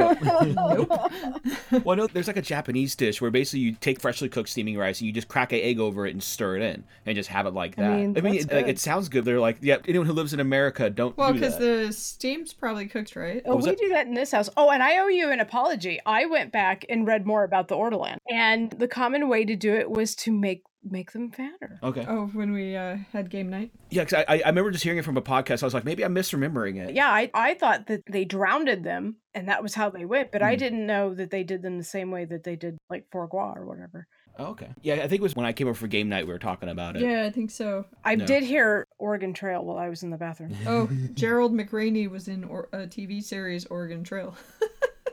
[1.85, 5.01] well, no, there's like a Japanese dish where basically you take freshly cooked steaming rice
[5.01, 7.47] and you just crack an egg over it and stir it in and just have
[7.47, 7.97] it like I that.
[7.97, 9.25] mean, I mean, it, like, it sounds good.
[9.25, 11.87] They're like, yeah, anyone who lives in America, don't Well, because that.
[11.87, 13.43] the steam's probably cooked, right?
[13.45, 13.79] Oh, we that?
[13.79, 14.49] do that in this house.
[14.57, 16.01] Oh, and I owe you an apology.
[16.07, 19.75] I went back and read more about the ortolan, and the common way to do
[19.75, 21.79] it was to make make them fatter.
[21.83, 22.05] Okay.
[22.07, 23.71] Oh, when we uh, had game night.
[23.91, 25.63] Yeah, because I, I remember just hearing it from a podcast.
[25.63, 26.95] I was like, maybe I'm misremembering it.
[26.95, 30.43] Yeah, I, I thought that they drowned them and that was how they went, but
[30.43, 30.59] I Mm.
[30.59, 33.55] didn't know that they did them the same way that they did like foie gras
[33.57, 34.07] or whatever.
[34.39, 34.69] Oh, okay.
[34.83, 36.69] Yeah, I think it was when I came over for game night we were talking
[36.69, 37.03] about it.
[37.03, 37.87] Yeah, I think so.
[38.05, 38.27] I No.
[38.27, 40.55] did hear Oregon Trail while I was in the bathroom.
[40.67, 44.37] Oh, Gerald McRaney was in or- a TV series Oregon Trail,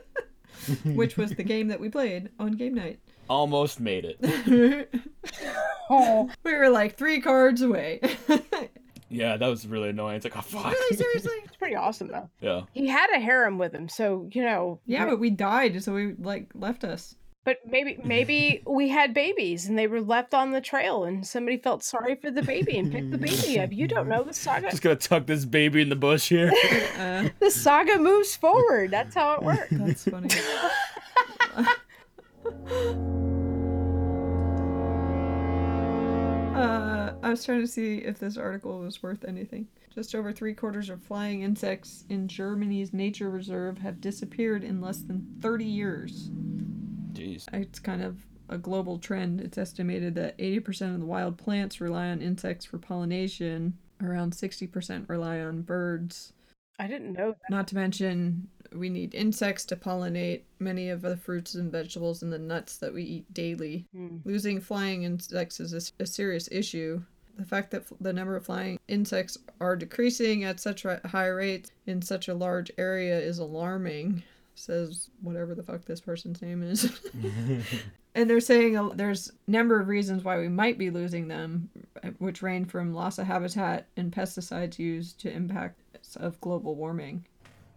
[0.84, 3.00] which was the game that we played on game night.
[3.32, 4.92] Almost made it.
[5.90, 8.00] Oh, We were like three cards away.
[9.10, 10.16] yeah, that was really annoying.
[10.16, 10.66] It's like, oh, fuck.
[10.72, 11.32] really, seriously?
[11.44, 12.30] it's pretty awesome though.
[12.40, 12.62] Yeah.
[12.72, 14.80] He had a harem with him, so you know.
[14.86, 17.14] Yeah, but we died, so we like left us.
[17.44, 21.56] But maybe maybe we had babies and they were left on the trail and somebody
[21.58, 23.72] felt sorry for the baby and picked the baby up.
[23.72, 24.70] You don't know the saga.
[24.70, 26.52] Just gonna tuck this baby in the bush here.
[26.98, 28.90] Uh, The saga moves forward.
[28.92, 29.68] That's how it works.
[29.72, 30.28] that's funny.
[36.54, 39.66] Uh, I was trying to see if this article was worth anything.
[39.94, 44.98] Just over three quarters of flying insects in Germany's nature reserve have disappeared in less
[44.98, 46.30] than 30 years.
[47.12, 47.46] Jeez.
[47.52, 49.40] It's kind of a global trend.
[49.40, 55.08] It's estimated that 80% of the wild plants rely on insects for pollination, around 60%
[55.08, 56.34] rely on birds.
[56.78, 57.50] I didn't know that.
[57.50, 62.32] Not to mention, we need insects to pollinate many of the fruits and vegetables and
[62.32, 63.86] the nuts that we eat daily.
[63.94, 64.18] Hmm.
[64.24, 67.02] Losing flying insects is a serious issue.
[67.36, 71.28] The fact that f- the number of flying insects are decreasing at such a high
[71.28, 74.22] rates in such a large area is alarming,
[74.54, 77.00] says whatever the fuck this person's name is.
[78.14, 81.70] and they're saying a- there's a number of reasons why we might be losing them,
[82.04, 87.24] uh, which range from loss of habitat and pesticides used to impacts of global warming.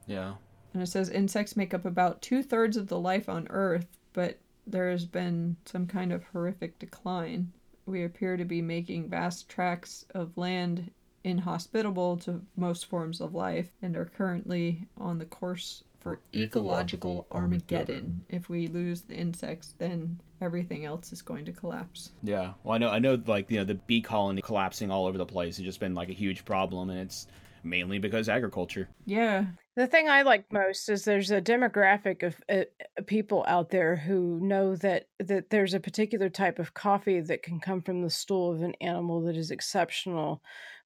[0.06, 0.34] Yeah.
[0.76, 4.40] And it says insects make up about two thirds of the life on Earth, but
[4.68, 7.54] there has been some kind of horrific decline.
[7.86, 10.92] We appear to be making vast tracts of land
[11.24, 18.26] inhospitable to most forms of life and are currently on the course for ecological Armageddon.
[18.28, 22.12] If we lose the insects, then everything else is going to collapse.
[22.22, 22.52] Yeah.
[22.66, 25.26] Well, I know, I know, like you know, the bee colony collapsing all over the
[25.26, 27.28] place has just been like a huge problem, and it's
[27.64, 28.90] mainly because agriculture.
[29.06, 29.46] Yeah.
[29.76, 32.64] The thing I like most is there's a demographic of uh,
[32.98, 37.44] uh, people out there who know that that there's a particular type of coffee that
[37.44, 40.42] can come from the stool of an animal that is exceptional,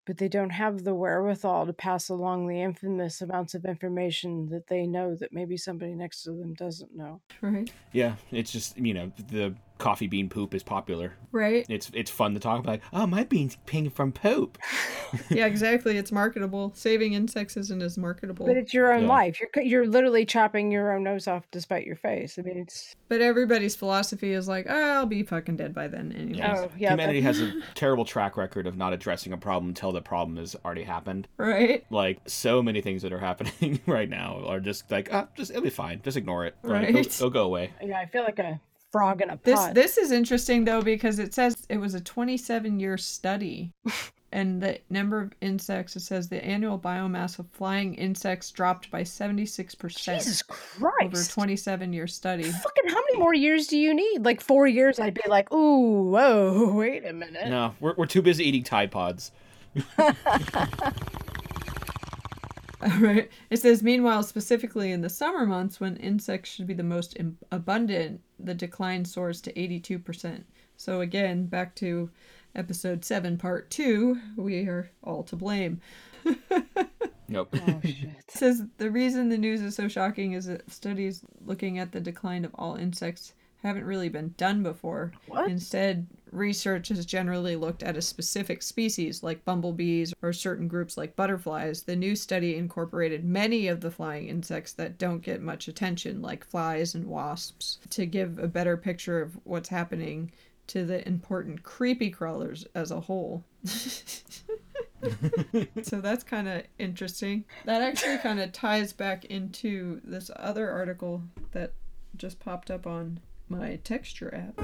[0.08, 4.66] but they don't have the wherewithal to pass along the infamous amounts of information that
[4.68, 7.22] they know that maybe somebody next to them doesn't know.
[7.42, 7.72] Right.
[7.92, 11.14] Yeah, it's just you know the coffee bean poop is popular.
[11.32, 11.66] Right.
[11.70, 12.80] It's it's fun to talk about.
[12.94, 14.58] Oh, my beans ping from poop.
[15.30, 15.98] yeah, exactly.
[15.98, 16.72] It's marketable.
[16.76, 18.46] Saving insects isn't as marketable.
[18.46, 19.08] But it's your own Yeah.
[19.10, 19.40] life.
[19.40, 22.38] You're you're literally chopping your own nose off despite your face.
[22.38, 26.12] I mean, it's But everybody's philosophy is like, oh, I'll be fucking dead by then
[26.12, 26.38] anyway.
[26.40, 26.56] Yeah.
[26.58, 29.92] Oh, yeah, Humanity that- has a terrible track record of not addressing a problem until
[29.92, 31.28] the problem has already happened.
[31.38, 31.86] Right?
[31.90, 35.64] Like so many things that are happening right now are just like, ah, just it'll
[35.64, 36.02] be fine.
[36.04, 36.56] Just ignore it.
[36.64, 36.90] Like, Right.
[36.90, 37.72] it'll, it'll go away.
[37.84, 37.98] yeah.
[38.00, 38.60] I feel like a
[38.92, 39.74] frog in a This pot.
[39.74, 43.72] this is interesting though because it says it was a 27 year study.
[44.32, 49.02] And the number of insects, it says the annual biomass of flying insects dropped by
[49.02, 50.44] 76% Jesus
[50.78, 51.32] over a Christ.
[51.32, 52.44] 27 year study.
[52.44, 54.24] Fucking how many more years do you need?
[54.24, 57.48] Like four years, I'd be like, ooh, whoa, wait a minute.
[57.50, 59.32] No, we're, we're too busy eating Tide Pods.
[63.00, 63.30] Right.
[63.50, 67.38] It says, meanwhile, specifically in the summer months when insects should be the most Im-
[67.52, 70.44] abundant, the decline soars to 82%.
[70.78, 72.10] So, again, back to
[72.56, 75.82] episode 7, part 2, we are all to blame.
[77.30, 77.56] Nope.
[77.56, 78.10] Oh shit.
[78.18, 82.00] It says the reason the news is so shocking is that studies looking at the
[82.00, 85.12] decline of all insects haven't really been done before.
[85.28, 85.50] What?
[85.50, 91.16] Instead, research has generally looked at a specific species like bumblebees or certain groups like
[91.16, 91.84] butterflies.
[91.84, 96.46] The new study incorporated many of the flying insects that don't get much attention, like
[96.46, 100.32] flies and wasps, to give a better picture of what's happening
[100.68, 103.44] to the important creepy crawlers as a whole.
[105.82, 107.44] so that's kind of interesting.
[107.66, 111.74] That actually kind of ties back into this other article that
[112.16, 113.20] just popped up on
[113.50, 114.58] my texture app.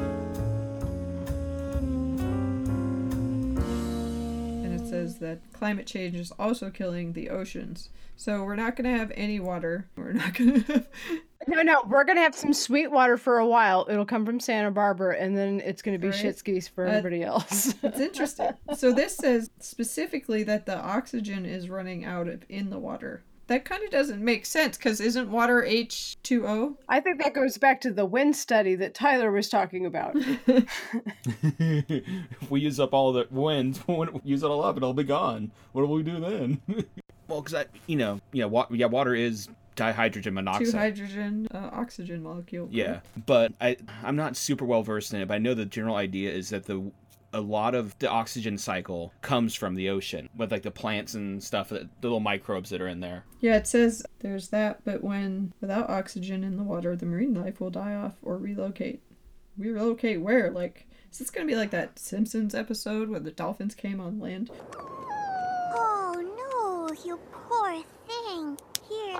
[4.63, 7.89] And it says that climate change is also killing the oceans.
[8.17, 9.87] So we're not going to have any water.
[9.95, 10.87] We're not going to have.
[11.47, 13.85] No, no, we're gonna have some sweet water for a while.
[13.87, 16.15] It'll come from Santa Barbara, and then it's gonna be Right.
[16.17, 17.75] shit skis for Uh, everybody else.
[17.83, 18.49] It's interesting.
[18.75, 23.21] So this says specifically that the oxygen is running out of in the water.
[23.47, 26.75] That kind of doesn't make sense because isn't water H2O?
[26.89, 30.15] I think that goes back to the wind study that Tyler was talking about.
[30.15, 30.79] if
[32.49, 35.51] we use up all the wind, when we use it all up, it'll be gone.
[35.73, 36.61] What do we do then?
[37.27, 40.71] well, because I, you know, yeah, wa- yeah, water is dihydrogen monoxide.
[40.71, 42.67] Two hydrogen uh, oxygen molecule.
[42.71, 45.95] Yeah, but I I'm not super well versed in it, but I know the general
[45.95, 46.91] idea is that the
[47.33, 51.43] a lot of the oxygen cycle comes from the ocean with like the plants and
[51.43, 53.25] stuff, the little microbes that are in there.
[53.41, 57.59] Yeah, it says there's that, but when without oxygen in the water, the marine life
[57.59, 59.01] will die off or relocate.
[59.57, 60.51] We relocate where?
[60.51, 64.51] Like, is this gonna be like that Simpsons episode where the dolphins came on land?
[64.77, 68.57] Oh no, you poor thing.
[68.87, 69.17] Here.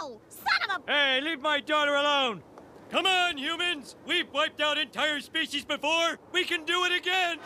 [0.00, 0.20] Ow!
[0.28, 0.92] Son of a.
[0.92, 2.42] Hey, leave my daughter alone!
[2.90, 3.94] Come on, humans!
[4.06, 6.18] We've wiped out entire species before!
[6.32, 7.38] We can do it again!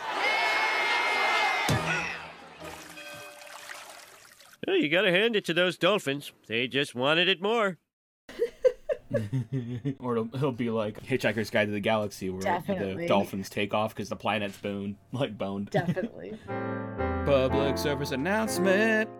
[4.67, 6.33] Well, you gotta hand it to those dolphins.
[6.47, 7.79] They just wanted it more.
[10.01, 13.03] or it'll, it'll be like Hitchhiker's Guide to the Galaxy, where Definitely.
[13.03, 15.71] the dolphins take off because the planet's boned, like boned.
[15.71, 16.39] Definitely.
[17.27, 19.11] Public service announcement.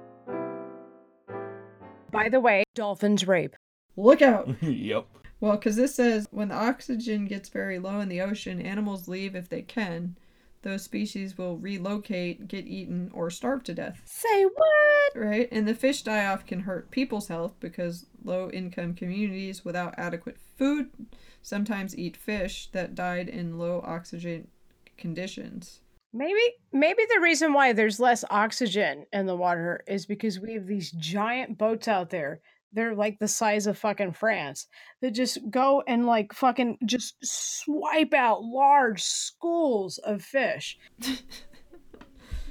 [2.11, 3.57] By the way, dolphins rape.
[3.97, 4.49] Look out!
[4.63, 5.07] yep.
[5.45, 9.37] Well, because this says when the oxygen gets very low in the ocean, animals leave
[9.37, 10.17] if they can.
[10.63, 14.01] Those species will relocate, get eaten, or starve to death.
[14.07, 15.13] Say what?
[15.15, 15.47] Right?
[15.53, 20.39] And the fish die off can hurt people's health because low income communities without adequate
[20.57, 20.89] food
[21.43, 24.49] sometimes eat fish that died in low oxygen
[24.97, 25.81] conditions.
[26.15, 26.41] Maybe
[26.73, 30.91] maybe the reason why there's less oxygen in the water is because we have these
[30.93, 32.41] giant boats out there.
[32.75, 34.67] They're like the size of fucking France
[35.01, 40.79] that just go and like fucking just swipe out large schools of fish.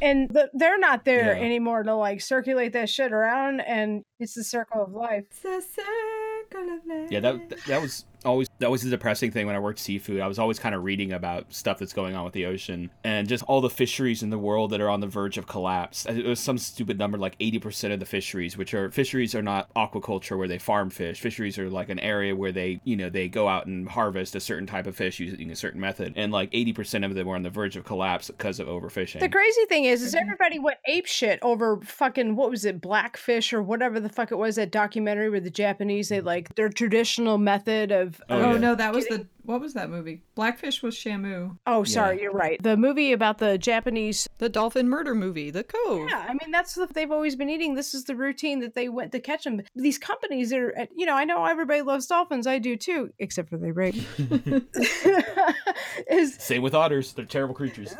[0.01, 1.43] and the, they're not there Yeah.
[1.43, 5.23] anymore to like circulate that shit around and it's the circle of life.
[5.31, 7.11] It's a circle of life.
[7.11, 10.21] Yeah, that that was always that was a depressing thing when I worked seafood.
[10.21, 13.27] I was always kind of reading about stuff that's going on with the ocean and
[13.27, 16.05] just all the fisheries in the world that are on the verge of collapse.
[16.07, 19.41] Uh, it was some stupid number like 80% of the fisheries, which are fisheries are
[19.41, 21.19] not aquaculture where they farm fish.
[21.19, 24.39] Fisheries are like an area where they, you know, they go out and harvest a
[24.39, 26.13] certain type of fish using a certain method.
[26.15, 29.19] And like 80% of them were on the verge of collapse because of overfishing.
[29.19, 30.21] The crazy thing is, is mm-hmm.
[30.21, 34.37] everybody went ape shit over fucking what was it, blackfish or whatever the fuck it
[34.37, 36.27] was that documentary where the Japanese they mm-hmm.
[36.27, 38.12] like their traditional method of.
[38.29, 40.21] Oh, oh of no, that was the what was that movie?
[40.35, 41.57] Blackfish was Shamu.
[41.67, 42.61] Oh, sorry, you're right.
[42.61, 44.27] The movie about the Japanese.
[44.37, 46.09] The dolphin murder movie, The Cove.
[46.09, 47.75] Yeah, I mean that's what they've always been eating.
[47.75, 49.61] This is the routine that they went to catch them.
[49.75, 52.47] These companies are, uh, you know, I know everybody loves dolphins.
[52.47, 53.95] I do too, except for they rape.
[56.09, 57.13] is Same with otters.
[57.13, 57.93] They're terrible creatures.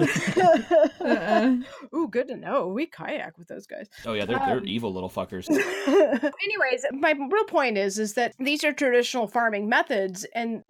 [1.96, 2.68] Ooh, good to know.
[2.68, 3.88] We kayak with those guys.
[4.06, 5.50] oh yeah, they're, they're Um, evil little fuckers.
[5.50, 10.64] Anyways, my real point is is that these are traditional farming methods and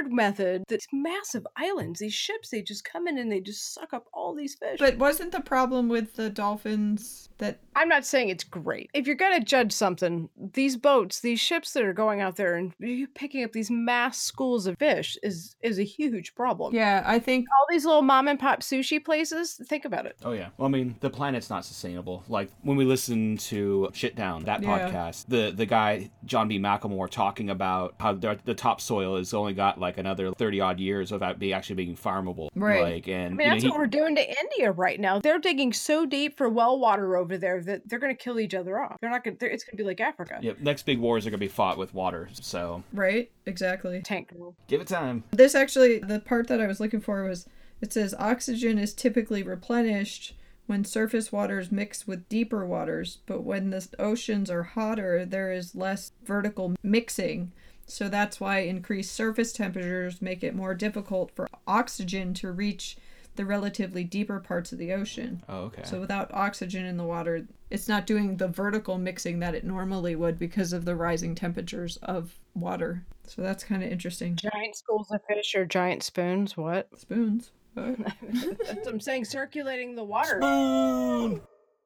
[0.00, 0.64] engineered method.
[0.68, 4.34] These massive islands, these ships, they just come in and they just suck up all
[4.34, 4.78] these fish.
[4.78, 8.90] But wasn't the problem with the dolphins that I'm not saying it's great.
[8.94, 12.72] If you're gonna judge something, these boats, these ships that are going out there and
[12.78, 16.74] you picking up these mass schools of fish is is a huge problem.
[16.74, 19.60] Yeah, I think all these little mom and pop sushi places.
[19.66, 20.16] Think about it.
[20.24, 20.48] Oh yeah.
[20.56, 22.24] Well, I mean, the planet's not sustainable.
[22.28, 24.90] Like when we listen to Shit Down, that Yeah.
[24.90, 26.58] podcast, the the guy John B.
[26.58, 31.10] McElmore talking about how the, the topsoil has only got like another thirty odd years
[31.10, 32.48] without be actually being farmable.
[32.54, 32.82] Right.
[32.82, 35.00] Like and I and mean, you know, that's he- what we're doing to India right
[35.00, 35.18] now.
[35.20, 38.54] They're digging so deep for well water over there that they're going to kill each
[38.54, 38.96] other off.
[39.00, 39.36] They're not going.
[39.36, 40.38] to It's going to be like Africa.
[40.40, 40.60] Yep.
[40.60, 42.28] Next big wars are gonna be fought with water.
[42.32, 43.30] So right?
[43.46, 44.00] Exactly.
[44.02, 44.32] Tank
[44.68, 45.24] give it time.
[45.30, 47.46] This actually, the part that I was looking for was
[47.80, 50.34] it says oxygen is typically replenished
[50.66, 55.74] when surface waters mix with deeper waters, but when the oceans are hotter, there is
[55.74, 57.50] less vertical mixing.
[57.86, 62.96] So that's why increased surface temperatures make it more difficult for oxygen to reach
[63.40, 65.42] the relatively deeper parts of the ocean.
[65.48, 65.80] Oh, okay.
[65.82, 70.14] So without oxygen in the water, it's not doing the vertical mixing that it normally
[70.14, 73.06] would because of the rising temperatures of water.
[73.26, 74.36] So that's kind of interesting.
[74.36, 76.54] Giant schools of fish or giant spoons?
[76.54, 76.88] What?
[76.98, 77.50] Spoons.
[77.74, 77.96] What?
[77.96, 79.24] That's what I'm saying.
[79.24, 80.40] Circulating the water.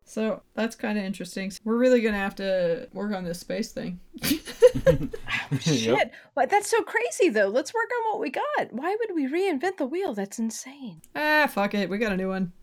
[0.05, 1.51] So that's kind of interesting.
[1.65, 4.01] We're really gonna have to work on this space thing.
[5.61, 6.13] Shit.
[6.35, 7.49] But that's so crazy though.
[7.49, 8.73] Let's work on what we got.
[8.73, 10.15] Why would we reinvent the wheel?
[10.15, 11.01] That's insane.
[11.15, 11.89] Ah, fuck it.
[11.89, 12.53] We got a new one.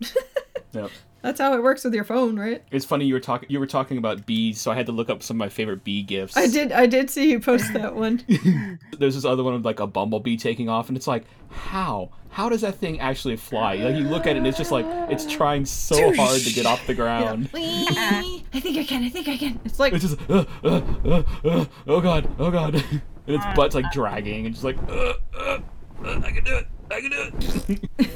[0.74, 0.90] Yep.
[1.22, 2.64] That's how it works with your phone, right?
[2.72, 5.10] It's funny you were talking you were talking about bees, so I had to look
[5.10, 6.36] up some of my favorite bee gifts.
[6.36, 6.72] I did.
[6.72, 8.24] I did see you post that one.
[8.98, 12.10] There's this other one of like a bumblebee taking off, and it's like, how?
[12.30, 13.76] How does that thing actually fly?
[13.76, 16.66] Like you look at it, and it's just like it's trying so hard to get
[16.66, 17.50] off the ground.
[17.54, 19.04] I think I can.
[19.04, 19.60] I think I can.
[19.66, 23.76] It's like It's just, uh, uh, uh, uh, oh god, oh god, and its butt's
[23.76, 25.60] like dragging, and just like, uh, uh,
[26.06, 27.32] uh, I can do it, I can do
[27.70, 28.12] it.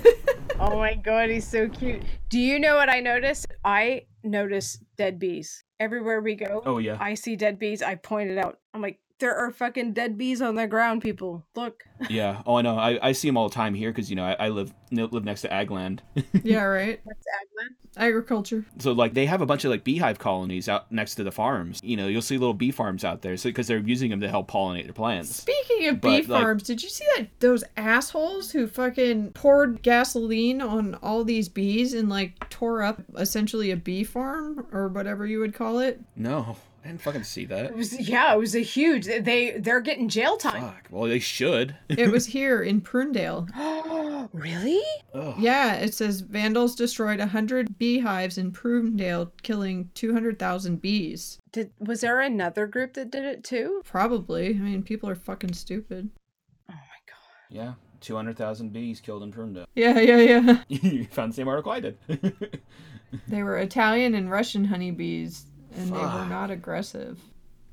[0.59, 2.01] Oh my god, he's so cute.
[2.29, 3.47] Do you know what I noticed?
[3.63, 5.63] I notice dead bees.
[5.79, 6.97] Everywhere we go, Oh, yeah.
[6.99, 7.81] I see dead bees.
[7.83, 8.59] I pointed out.
[8.73, 11.45] I'm like, there are fucking dead bees on the ground, people.
[11.55, 11.83] Look.
[12.09, 12.41] yeah.
[12.45, 12.77] Oh, I know.
[12.77, 15.23] I, I see them all the time here because you know I, I live live
[15.23, 15.99] next to Agland.
[16.43, 16.99] yeah, right.
[17.03, 17.75] What's Agland?
[17.97, 18.65] Agriculture.
[18.79, 21.79] So like they have a bunch of like beehive colonies out next to the farms.
[21.81, 24.29] You know, you'll see little bee farms out there, so because they're using them to
[24.29, 25.33] help pollinate their plants.
[25.33, 30.61] Speaking of bee like- farms, did you see that those assholes who fucking poured gasoline
[30.61, 35.39] on all these bees and like tore up essentially a bee farm or whatever you
[35.39, 36.01] would call it?
[36.17, 37.65] No, I didn't fucking see that.
[37.65, 39.07] It was yeah, it was a huge.
[39.07, 40.61] They they're getting jail time.
[40.61, 40.87] Fuck.
[40.91, 41.75] Well, they should.
[41.89, 43.49] It was here in Prunedale.
[44.33, 44.83] really?
[45.39, 51.39] Yeah, it says vandals destroyed 100 beehives in Prunedale, killing 200,000 bees.
[51.51, 53.81] Did was there another group that did it too?
[53.83, 54.49] Probably.
[54.49, 56.11] I mean, people are fucking stupid.
[56.69, 57.49] Oh my god.
[57.49, 59.65] Yeah, two hundred thousand bees killed in Prunedale.
[59.73, 60.63] Yeah, yeah, yeah.
[60.67, 61.97] you found the same article I did.
[63.27, 65.45] They were Italian and Russian honeybees,
[65.77, 67.19] and they were not aggressive.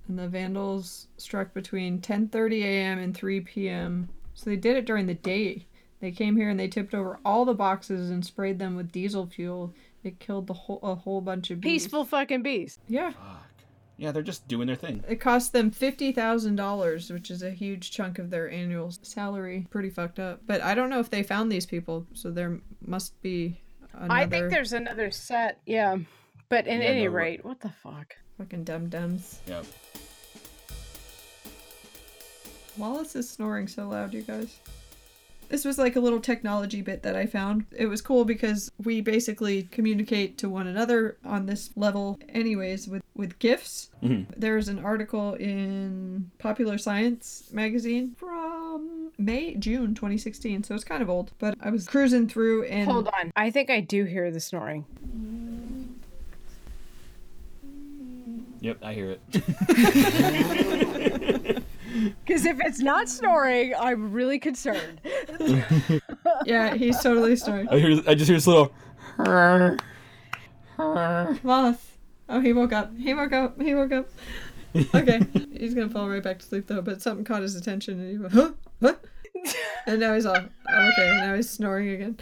[0.08, 2.98] And the vandals struck between 10:30 a.m.
[2.98, 4.08] and 3 p.m.
[4.34, 5.66] So they did it during the day.
[6.00, 9.26] They came here and they tipped over all the boxes and sprayed them with diesel
[9.26, 9.72] fuel.
[10.02, 11.84] It killed the whole a whole bunch of bees.
[11.84, 12.80] Peaceful fucking bees.
[12.88, 13.12] Yeah.
[13.96, 15.04] yeah, they're just doing their thing.
[15.08, 19.68] It cost them fifty thousand dollars, which is a huge chunk of their annual salary.
[19.70, 20.40] Pretty fucked up.
[20.44, 23.60] But I don't know if they found these people, so there must be
[23.94, 25.60] another I think there's another set.
[25.66, 25.98] Yeah,
[26.52, 28.14] but in Yeah, any no, rate, what the fuck?
[28.36, 29.40] fucking dum dums.
[29.46, 29.64] Yep.
[32.76, 34.58] Wallace is snoring so loud, you guys.
[35.48, 37.64] This was like a little technology bit that I found.
[37.76, 43.02] It was cool because we basically communicate to one another on this level anyways with
[43.14, 43.90] with gifs.
[44.02, 44.26] Mhm.
[44.36, 51.08] There's an article in Popular Science magazine from May June 2016, so it's kind of
[51.10, 53.30] old, but I was cruising through and Hold on.
[53.36, 54.86] I think I do hear the snoring.
[58.62, 59.20] Yep, I hear it.
[62.24, 64.98] Because if it's not snoring, I'm really concerned.
[66.46, 67.68] yeah, he's totally snoring.
[67.68, 68.00] I hear.
[68.06, 68.72] I just hear this little.
[70.78, 71.98] Moth.
[72.30, 72.96] Oh, he woke up.
[72.96, 73.60] He woke up.
[73.60, 74.08] He woke up.
[74.94, 75.20] Okay,
[75.52, 76.80] he's gonna fall right back to sleep though.
[76.80, 78.52] But something caught his attention, and he went, "Huh?
[78.78, 79.04] What?"
[79.86, 80.38] And now he's off.
[80.38, 82.16] Okay, now he's snoring again.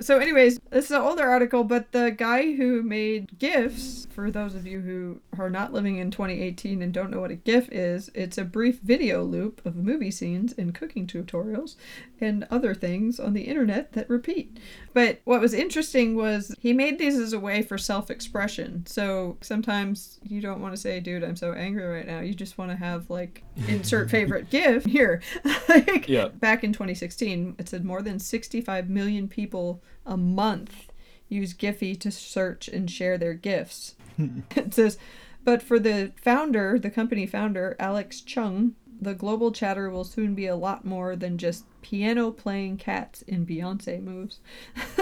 [0.00, 4.54] So, anyways, this is an older article, but the guy who made GIFs, for those
[4.54, 8.10] of you who are not living in 2018 and don't know what a GIF is,
[8.14, 11.76] it's a brief video loop of movie scenes and cooking tutorials
[12.18, 14.58] and other things on the internet that repeat.
[14.94, 18.86] But what was interesting was he made these as a way for self expression.
[18.86, 22.20] So sometimes you don't want to say, dude, I'm so angry right now.
[22.20, 25.20] You just want to have, like, insert favorite GIF here.
[25.68, 26.28] like, Yeah.
[26.28, 30.90] Back in 2016, it said more than 65 million people a month
[31.28, 33.94] use Giphy to search and share their gifts.
[34.16, 34.40] Hmm.
[34.56, 34.98] it says,
[35.42, 40.46] but for the founder, the company founder, Alex Chung, the global chatter will soon be
[40.46, 44.40] a lot more than just piano playing cats in Beyonce moves.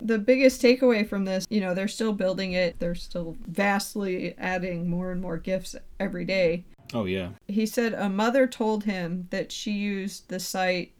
[0.00, 4.88] the biggest takeaway from this, you know, they're still building it, they're still vastly adding
[4.88, 6.64] more and more gifts every day.
[6.94, 7.30] Oh yeah.
[7.48, 10.92] He said a mother told him that she used the site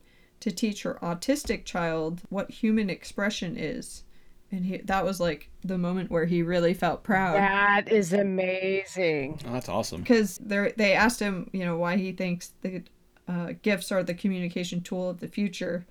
[0.42, 4.02] to teach her autistic child what human expression is.
[4.50, 7.36] And he, that was like the moment where he really felt proud.
[7.36, 9.40] That is amazing.
[9.46, 10.02] Oh, that's awesome.
[10.02, 12.82] Because they they asked him, you know, why he thinks the
[13.28, 15.86] uh, GIFs are the communication tool of the future,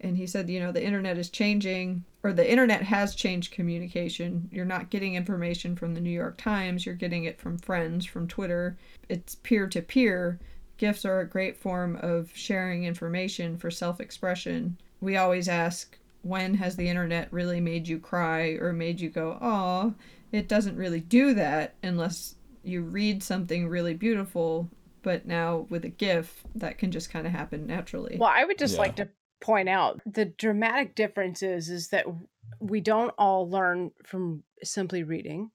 [0.00, 4.48] and he said, you know, the internet is changing, or the internet has changed communication.
[4.52, 6.84] You're not getting information from the New York Times.
[6.84, 8.76] You're getting it from friends, from Twitter.
[9.08, 10.38] It's peer to peer.
[10.78, 14.78] GIFs are a great form of sharing information for self expression.
[15.00, 19.38] We always ask, when has the internet really made you cry or made you go,
[19.40, 19.94] oh,
[20.32, 24.68] it doesn't really do that unless you read something really beautiful.
[25.02, 28.16] But now with a GIF, that can just kind of happen naturally.
[28.18, 28.80] Well, I would just Yeah.
[28.80, 29.08] like to
[29.40, 32.06] point out the dramatic difference is, is that
[32.60, 35.52] we don't all learn from simply reading.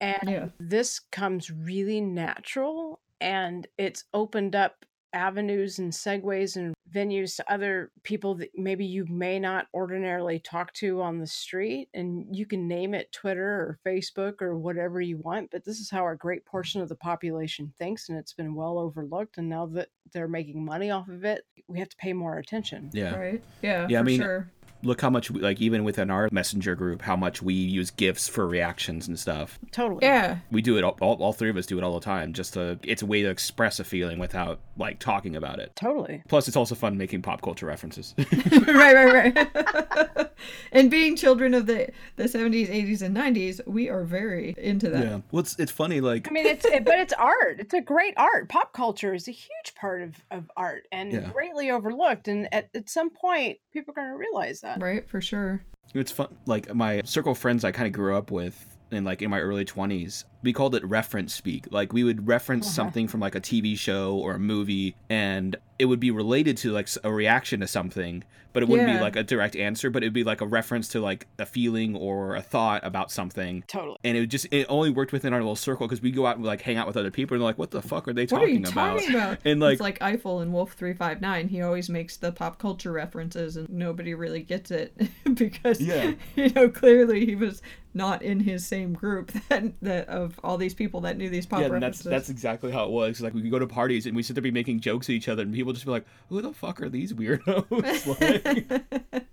[0.00, 0.48] And Yeah.
[0.58, 7.90] this comes really natural and it's opened up avenues and segues and venues to other
[8.02, 12.66] people that maybe you may not ordinarily talk to on the street and you can
[12.66, 16.44] name it Twitter or Facebook or whatever you want but this is how a great
[16.46, 20.64] portion of the population thinks and it's been well overlooked and now that they're making
[20.64, 23.14] money off of it we have to pay more attention Yeah.
[23.14, 23.42] Right?
[23.62, 24.50] Yeah, Yeah, I for mean, sure.
[24.82, 28.46] Look how much, like, even within our messenger group, how much we use gifs for
[28.46, 29.58] reactions and stuff.
[29.70, 30.38] totally Yeah.
[30.50, 30.84] We do it.
[30.84, 32.32] All, all, all three of us do it all the time.
[32.32, 35.72] Just to, it's a way to express a feeling without like talking about it.
[35.76, 38.14] totally Plus, it's also fun making pop culture references.
[38.66, 40.30] right, right, right.
[40.72, 45.04] and being children of the, the 70s, 80s, and 90s, we are very into that.
[45.04, 45.20] yeah.
[45.30, 46.00] Well, it's, it's funny.
[46.00, 47.60] Like, I mean, it's it, but it's art.
[47.60, 48.48] It's a great art.
[48.48, 51.30] Pop culture is a huge part of, of art and Yeah.
[51.32, 52.28] greatly overlooked.
[52.28, 54.71] And at, at some point, people are going to realize that.
[54.80, 55.62] Right, for sure.
[55.94, 56.28] It's fun.
[56.46, 59.40] Like my circle of friends I kind of grew up with in like in my
[59.40, 61.66] early 20s, we called it reference speak.
[61.70, 62.74] Like we would reference Uh-huh.
[62.74, 66.70] something from like a TV show or a movie and it would be related to
[66.70, 68.22] like a reaction to something,
[68.52, 68.98] but it wouldn't Yeah.
[68.98, 71.96] be like a direct answer, but it'd be like a reference to like a feeling
[71.96, 73.64] or a thought about something.
[73.66, 73.96] Totally.
[74.04, 76.44] And it just it only worked within our little circle because we go out and
[76.44, 78.26] like hang out with other people and they're like, "What the fuck are they are
[78.26, 79.38] talking you about?" talking about?
[79.44, 81.48] And like, it's like Eiffel and Wolf 359.
[81.48, 84.94] He always makes the pop culture references and nobody really gets it
[85.34, 86.12] because, Yeah.
[86.36, 87.60] you know, clearly he was
[87.94, 91.60] not in his same group that, that of all these people that knew these pop
[91.60, 93.20] yeah, and that's that's exactly how it was.
[93.20, 95.28] Like we could go to parties and we sit there be making jokes at each
[95.28, 97.66] other, and people just be like, "Who the fuck are these weirdos?"
[99.12, 99.24] like,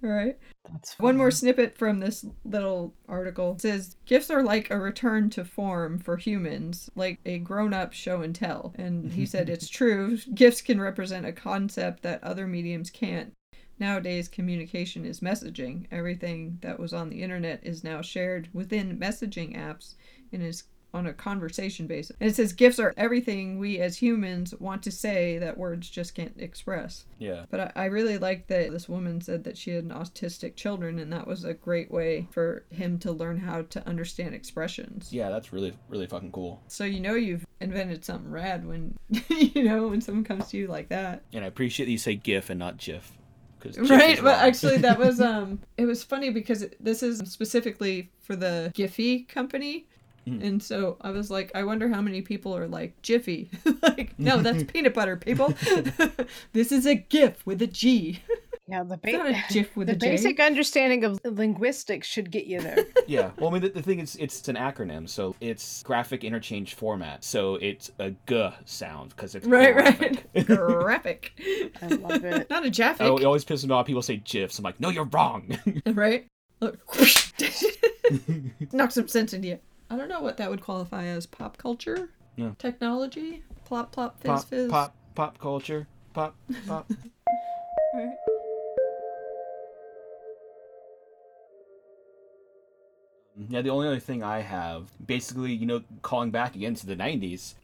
[0.00, 0.38] right.
[0.70, 5.28] That's One more snippet from this little article It says GIFs are like a return
[5.30, 8.74] to form for humans, like a grown-up show and tell.
[8.76, 10.18] And he said it's true.
[10.34, 13.34] GIFs can represent a concept that other mediums can't.
[13.78, 15.86] Nowadays, communication is messaging.
[15.90, 19.96] Everything that was on the internet is now shared within messaging apps
[20.32, 20.64] and is
[20.94, 22.16] on a conversation basis.
[22.20, 26.14] And it says GIFs are everything we as humans want to say that words just
[26.14, 27.04] can't express.
[27.18, 27.44] Yeah.
[27.50, 30.98] But I, I really like that this woman said that she had an autistic children,
[30.98, 35.12] and that was a great way for him to learn how to understand expressions.
[35.12, 36.62] Yeah, that's really really fucking cool.
[36.68, 38.96] So you know you've invented something rad when
[39.28, 41.22] you know when someone comes to you like that.
[41.32, 43.12] And I appreciate that you say GIF and not GIF.
[43.78, 48.72] Right, but actually that was um it was funny because this is specifically for the
[48.74, 49.86] Giphy company.
[50.26, 50.40] Hmm.
[50.42, 53.50] And so I was like, I wonder how many people are like Jiffy.
[53.82, 55.54] like, no, that's peanut butter, people.
[56.52, 58.20] this is a GIF with a G.
[58.66, 60.08] Yeah, the, It's not a GIF with the a J.
[60.12, 62.78] basic understanding of linguistics should get you there.
[63.06, 63.30] yeah.
[63.38, 67.22] Well, I mean, the, the thing is, it's an acronym, so it's graphic interchange format.
[67.24, 70.24] So it's a G sound because it's Right, graphic.
[70.34, 70.46] right.
[70.46, 71.32] Graphic.
[71.82, 72.48] I love it.
[72.48, 73.06] Not a Jaffic.
[73.06, 73.84] Oh, it always pisses me off.
[73.84, 74.58] People say GIFs.
[74.58, 75.58] I'm like, no, you're wrong.
[75.86, 76.26] right?
[76.60, 76.78] Look.
[78.72, 79.58] Knock some sense into you.
[79.90, 82.52] I don't know what that would qualify as pop culture, Yeah.
[82.58, 84.70] technology, plop plop fizz pop, fizz.
[84.70, 86.34] pop, pop culture, pop,
[86.66, 86.90] pop.
[87.94, 88.14] Right.
[93.48, 96.94] Yeah, the only other thing I have, basically, you know, calling back again to the
[96.94, 97.54] 90s.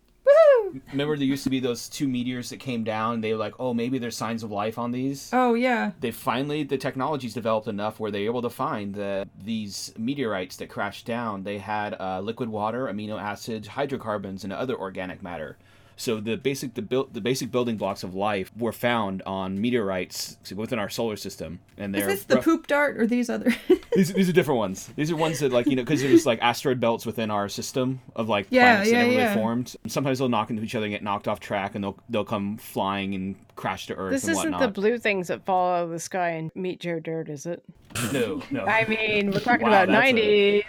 [0.92, 3.20] Remember, there used to be those two meteors that came down.
[3.20, 5.30] They were like, oh, maybe there's signs of life on these.
[5.32, 5.92] Oh yeah.
[6.00, 10.68] They finally, the technology's developed enough where they're able to find that these meteorites that
[10.68, 15.56] crashed down, they had uh, liquid water, amino acids, hydrocarbons, and other organic matter.
[16.00, 20.38] So the basic the build the basic building blocks of life were found on meteorites
[20.56, 23.54] within our solar system, and they're this the rough- poop dart or these other?
[23.94, 24.88] these, these are different ones.
[24.96, 28.00] These are ones that like you know because there's like asteroid belts within our system
[28.16, 29.24] of like Yeah, planets yeah, that never yeah.
[29.24, 29.76] really formed.
[29.88, 32.56] Sometimes they'll knock into each other and get knocked off track, and they'll they'll come
[32.56, 34.74] flying and crash to Earth This and isn't whatnot.
[34.74, 37.62] the blue things that fall out of the sky and meet Joe Dirt, is it?
[38.12, 38.64] No, no.
[38.64, 40.62] I mean, we're talking Wow, about 90s.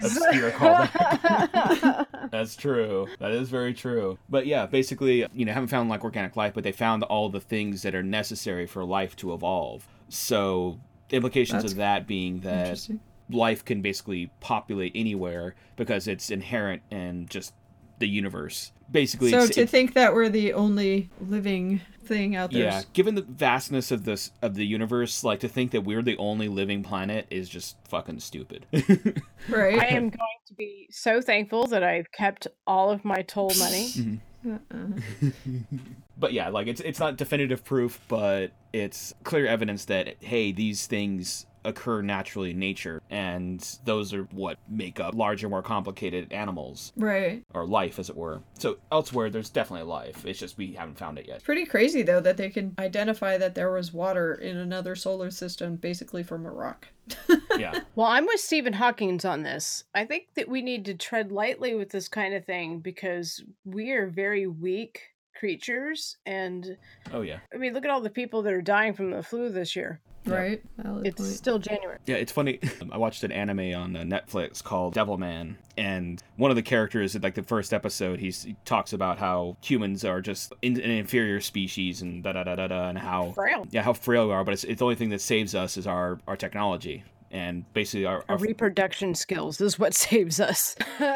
[2.31, 3.07] That's true.
[3.19, 4.17] That is very true.
[4.29, 7.39] But yeah, basically, you know, haven't found like organic life, but they found all the
[7.39, 9.87] things that are necessary for life to evolve.
[10.09, 10.79] So
[11.09, 12.87] the implications That's of that being that
[13.29, 17.53] life can basically populate anywhere because it's inherent in just
[18.01, 18.73] the universe.
[18.91, 22.63] Basically, so it's, to it- think that we're the only living thing out there.
[22.65, 26.17] yeah, given the vastness of this of the universe, like to think that we're the
[26.17, 28.65] only living planet is just fucking stupid.
[29.49, 29.79] Right.
[29.79, 33.87] I am going to be so thankful that I've kept all of my toll money.
[33.87, 34.53] Mm-hmm.
[34.53, 35.29] Uh-uh.
[36.21, 40.87] but yeah, like it's it's not definitive proof, but it's clear evidence that hey, these
[40.87, 46.91] things occur naturally in nature, and those are what make up larger, more complicated animals
[46.97, 47.43] Right.
[47.53, 48.41] or life, as it were.
[48.57, 50.25] So elsewhere, there's definitely life.
[50.25, 51.43] It's just we haven't found it yet.
[51.43, 55.75] Pretty crazy though that they can identify that there was water in another solar system
[55.75, 56.87] basically from a rock.
[57.59, 59.83] Yeah, Well, I'm with Stephen Hawking's on this.
[59.93, 63.91] I think that we need to tread lightly with this kind of thing because we
[63.91, 66.17] are very weak creatures.
[66.25, 66.77] And
[67.13, 69.49] oh yeah, I mean, look at all the people that are dying from the flu
[69.49, 69.99] this year.
[70.23, 70.61] Right?
[70.77, 71.33] Valid It's point.
[71.33, 71.97] still January.
[72.05, 72.17] yeah.
[72.17, 72.59] It's funny.
[72.91, 77.23] I watched an anime on uh, Netflix called Devilman, and one of the characters, in
[77.23, 81.41] like the first episode, he's, he talks about how humans are just in, an inferior
[81.41, 83.65] species and da da da da da, and how Frail.
[83.71, 84.43] yeah how frail we are.
[84.43, 87.03] But it's, it's the only thing that saves us is our our technology.
[87.31, 90.75] And basically, our, Our our reproduction skills is what saves us.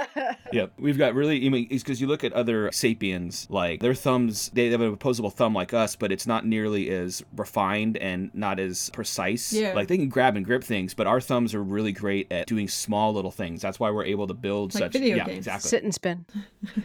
[0.53, 1.45] Yeah, we've got really.
[1.45, 4.93] I mean, it's because you look at other sapiens, like their thumbs, they have an
[4.93, 9.51] opposable thumb like us, but it's not nearly as refined and not as precise.
[9.51, 9.74] Yeah.
[9.74, 12.70] Like they can grab and grip things, but our thumbs are really great at doing
[12.70, 13.61] small little things.
[13.61, 14.93] That's why we're able to build Like such.
[14.93, 15.39] video yeah, games.
[15.39, 15.68] exactly.
[15.70, 16.26] Sit and spin.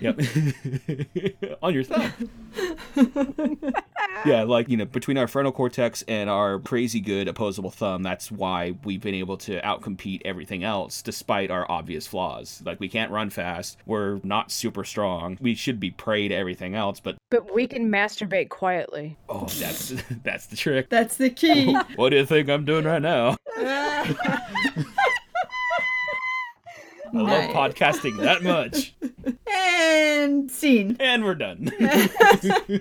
[0.00, 0.20] Yep.
[1.62, 2.12] On your thumb.
[4.24, 8.32] yeah, like, you know, between our frontal cortex and our crazy good opposable thumb, that's
[8.32, 12.60] why we've been able to outcompete everything else despite our obvious flaws.
[12.64, 13.78] Like, we can't run fast.
[13.86, 15.38] We're not super strong.
[15.40, 19.16] We should be prey to everything else, but But we can masturbate quietly.
[19.28, 19.90] oh, that's
[20.24, 20.88] that's the trick.
[20.90, 21.76] That's the key.
[21.96, 23.36] What do you think I'm doing right now?
[27.12, 28.94] I love podcasting that much.
[29.52, 30.96] and scene.
[31.00, 31.70] And we're done.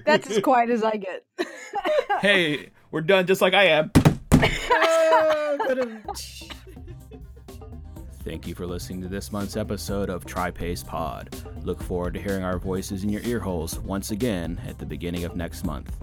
[0.05, 1.23] That's as quiet as I get.
[2.21, 3.91] hey, we're done just like I am.
[8.23, 11.29] Thank you for listening to this month's episode of TriPace Pod.
[11.63, 15.25] Look forward to hearing our voices in your ear holes once again at the beginning
[15.25, 15.95] of next month.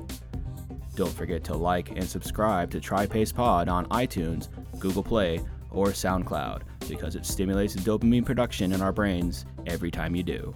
[0.95, 6.62] Don't forget to like and subscribe to TriPace Pod on iTunes, Google Play, or SoundCloud
[6.89, 10.55] because it stimulates dopamine production in our brains every time you do.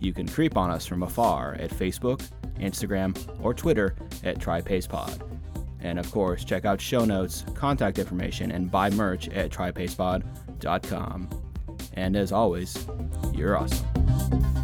[0.00, 2.28] You can creep on us from afar at Facebook,
[2.58, 3.94] Instagram, or Twitter
[4.24, 5.22] at TriPacePod.
[5.82, 11.28] And of course, check out show notes, contact information, and buy merch at tripacepod.com.
[11.94, 12.86] And as always,
[13.34, 14.61] You're awesome.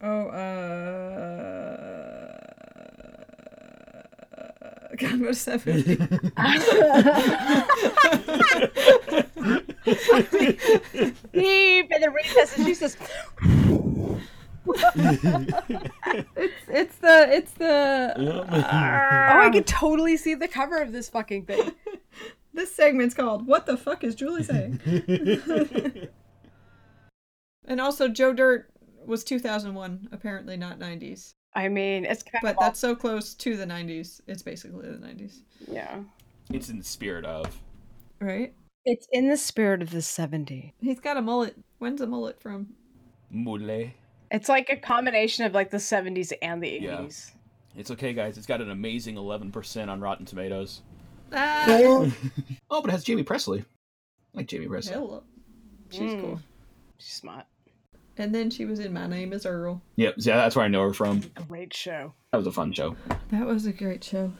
[0.00, 0.88] Oh, uh.
[4.98, 5.96] Gamma 70.
[11.32, 12.96] Beep, and then recess, and she says,
[16.36, 21.46] it's it's the it's the "Oh, I can totally see the cover of this fucking
[21.46, 21.72] thing."
[22.54, 24.80] this segment's called "What the fuck is Julie saying?"
[27.66, 28.70] and also, Joe Dirt
[29.08, 31.32] was 2001, apparently not 90s.
[31.54, 34.20] I mean, it's kind But of that's so close to the 90s.
[34.26, 35.40] It's basically the 90s,
[35.70, 36.00] yeah.
[36.52, 37.56] It's in the spirit of.
[38.20, 38.54] right?
[38.84, 40.72] It's in the spirit of the 70s.
[40.80, 41.56] He's got a mullet.
[41.78, 42.68] When's a mullet from?
[43.30, 43.90] Mule.
[44.30, 46.82] It's like a combination of like the 70s and the 80s.
[46.82, 47.08] Yeah.
[47.76, 48.36] It's okay, guys.
[48.38, 50.82] It's got an amazing 11% on Rotten Tomatoes.
[51.32, 51.66] Ah,
[52.70, 53.60] Oh, but it has Jaime Pressly.
[53.60, 54.92] I like Jaime Pressly.
[54.92, 55.22] hello.
[55.90, 56.20] She's Mm.
[56.22, 56.40] cool.
[56.98, 57.44] She's smart.
[58.20, 59.80] And then she was in My Name Is Earl.
[59.94, 61.22] Yep, yeah, that's where I know her from.
[61.46, 62.14] Great show.
[62.32, 62.96] That was a fun show.
[63.30, 64.32] That was a great show.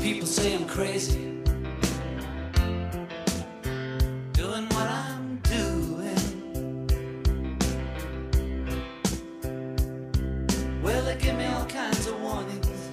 [0.00, 1.45] People say I'm crazy.
[11.18, 12.90] Give me all kinds of warnings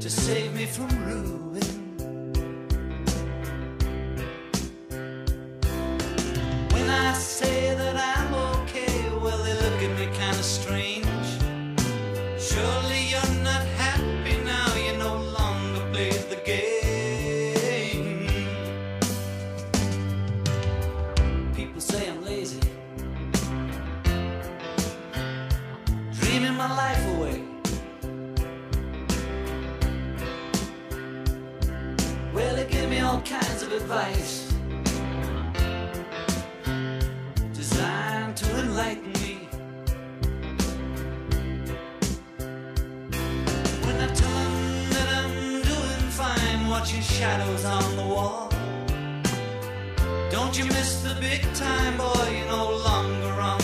[0.00, 1.62] to save me from ruin.
[6.72, 11.28] When I say that I'm okay, well, they look at me kind of strange.
[12.38, 12.91] Surely
[33.76, 34.52] advice
[37.54, 39.48] designed to enlighten me.
[43.84, 48.48] When I tell 'em that I'm doing fine, watching shadows on the wall.
[50.30, 52.28] Don't you miss the big time, boy?
[52.36, 53.61] You're no longer on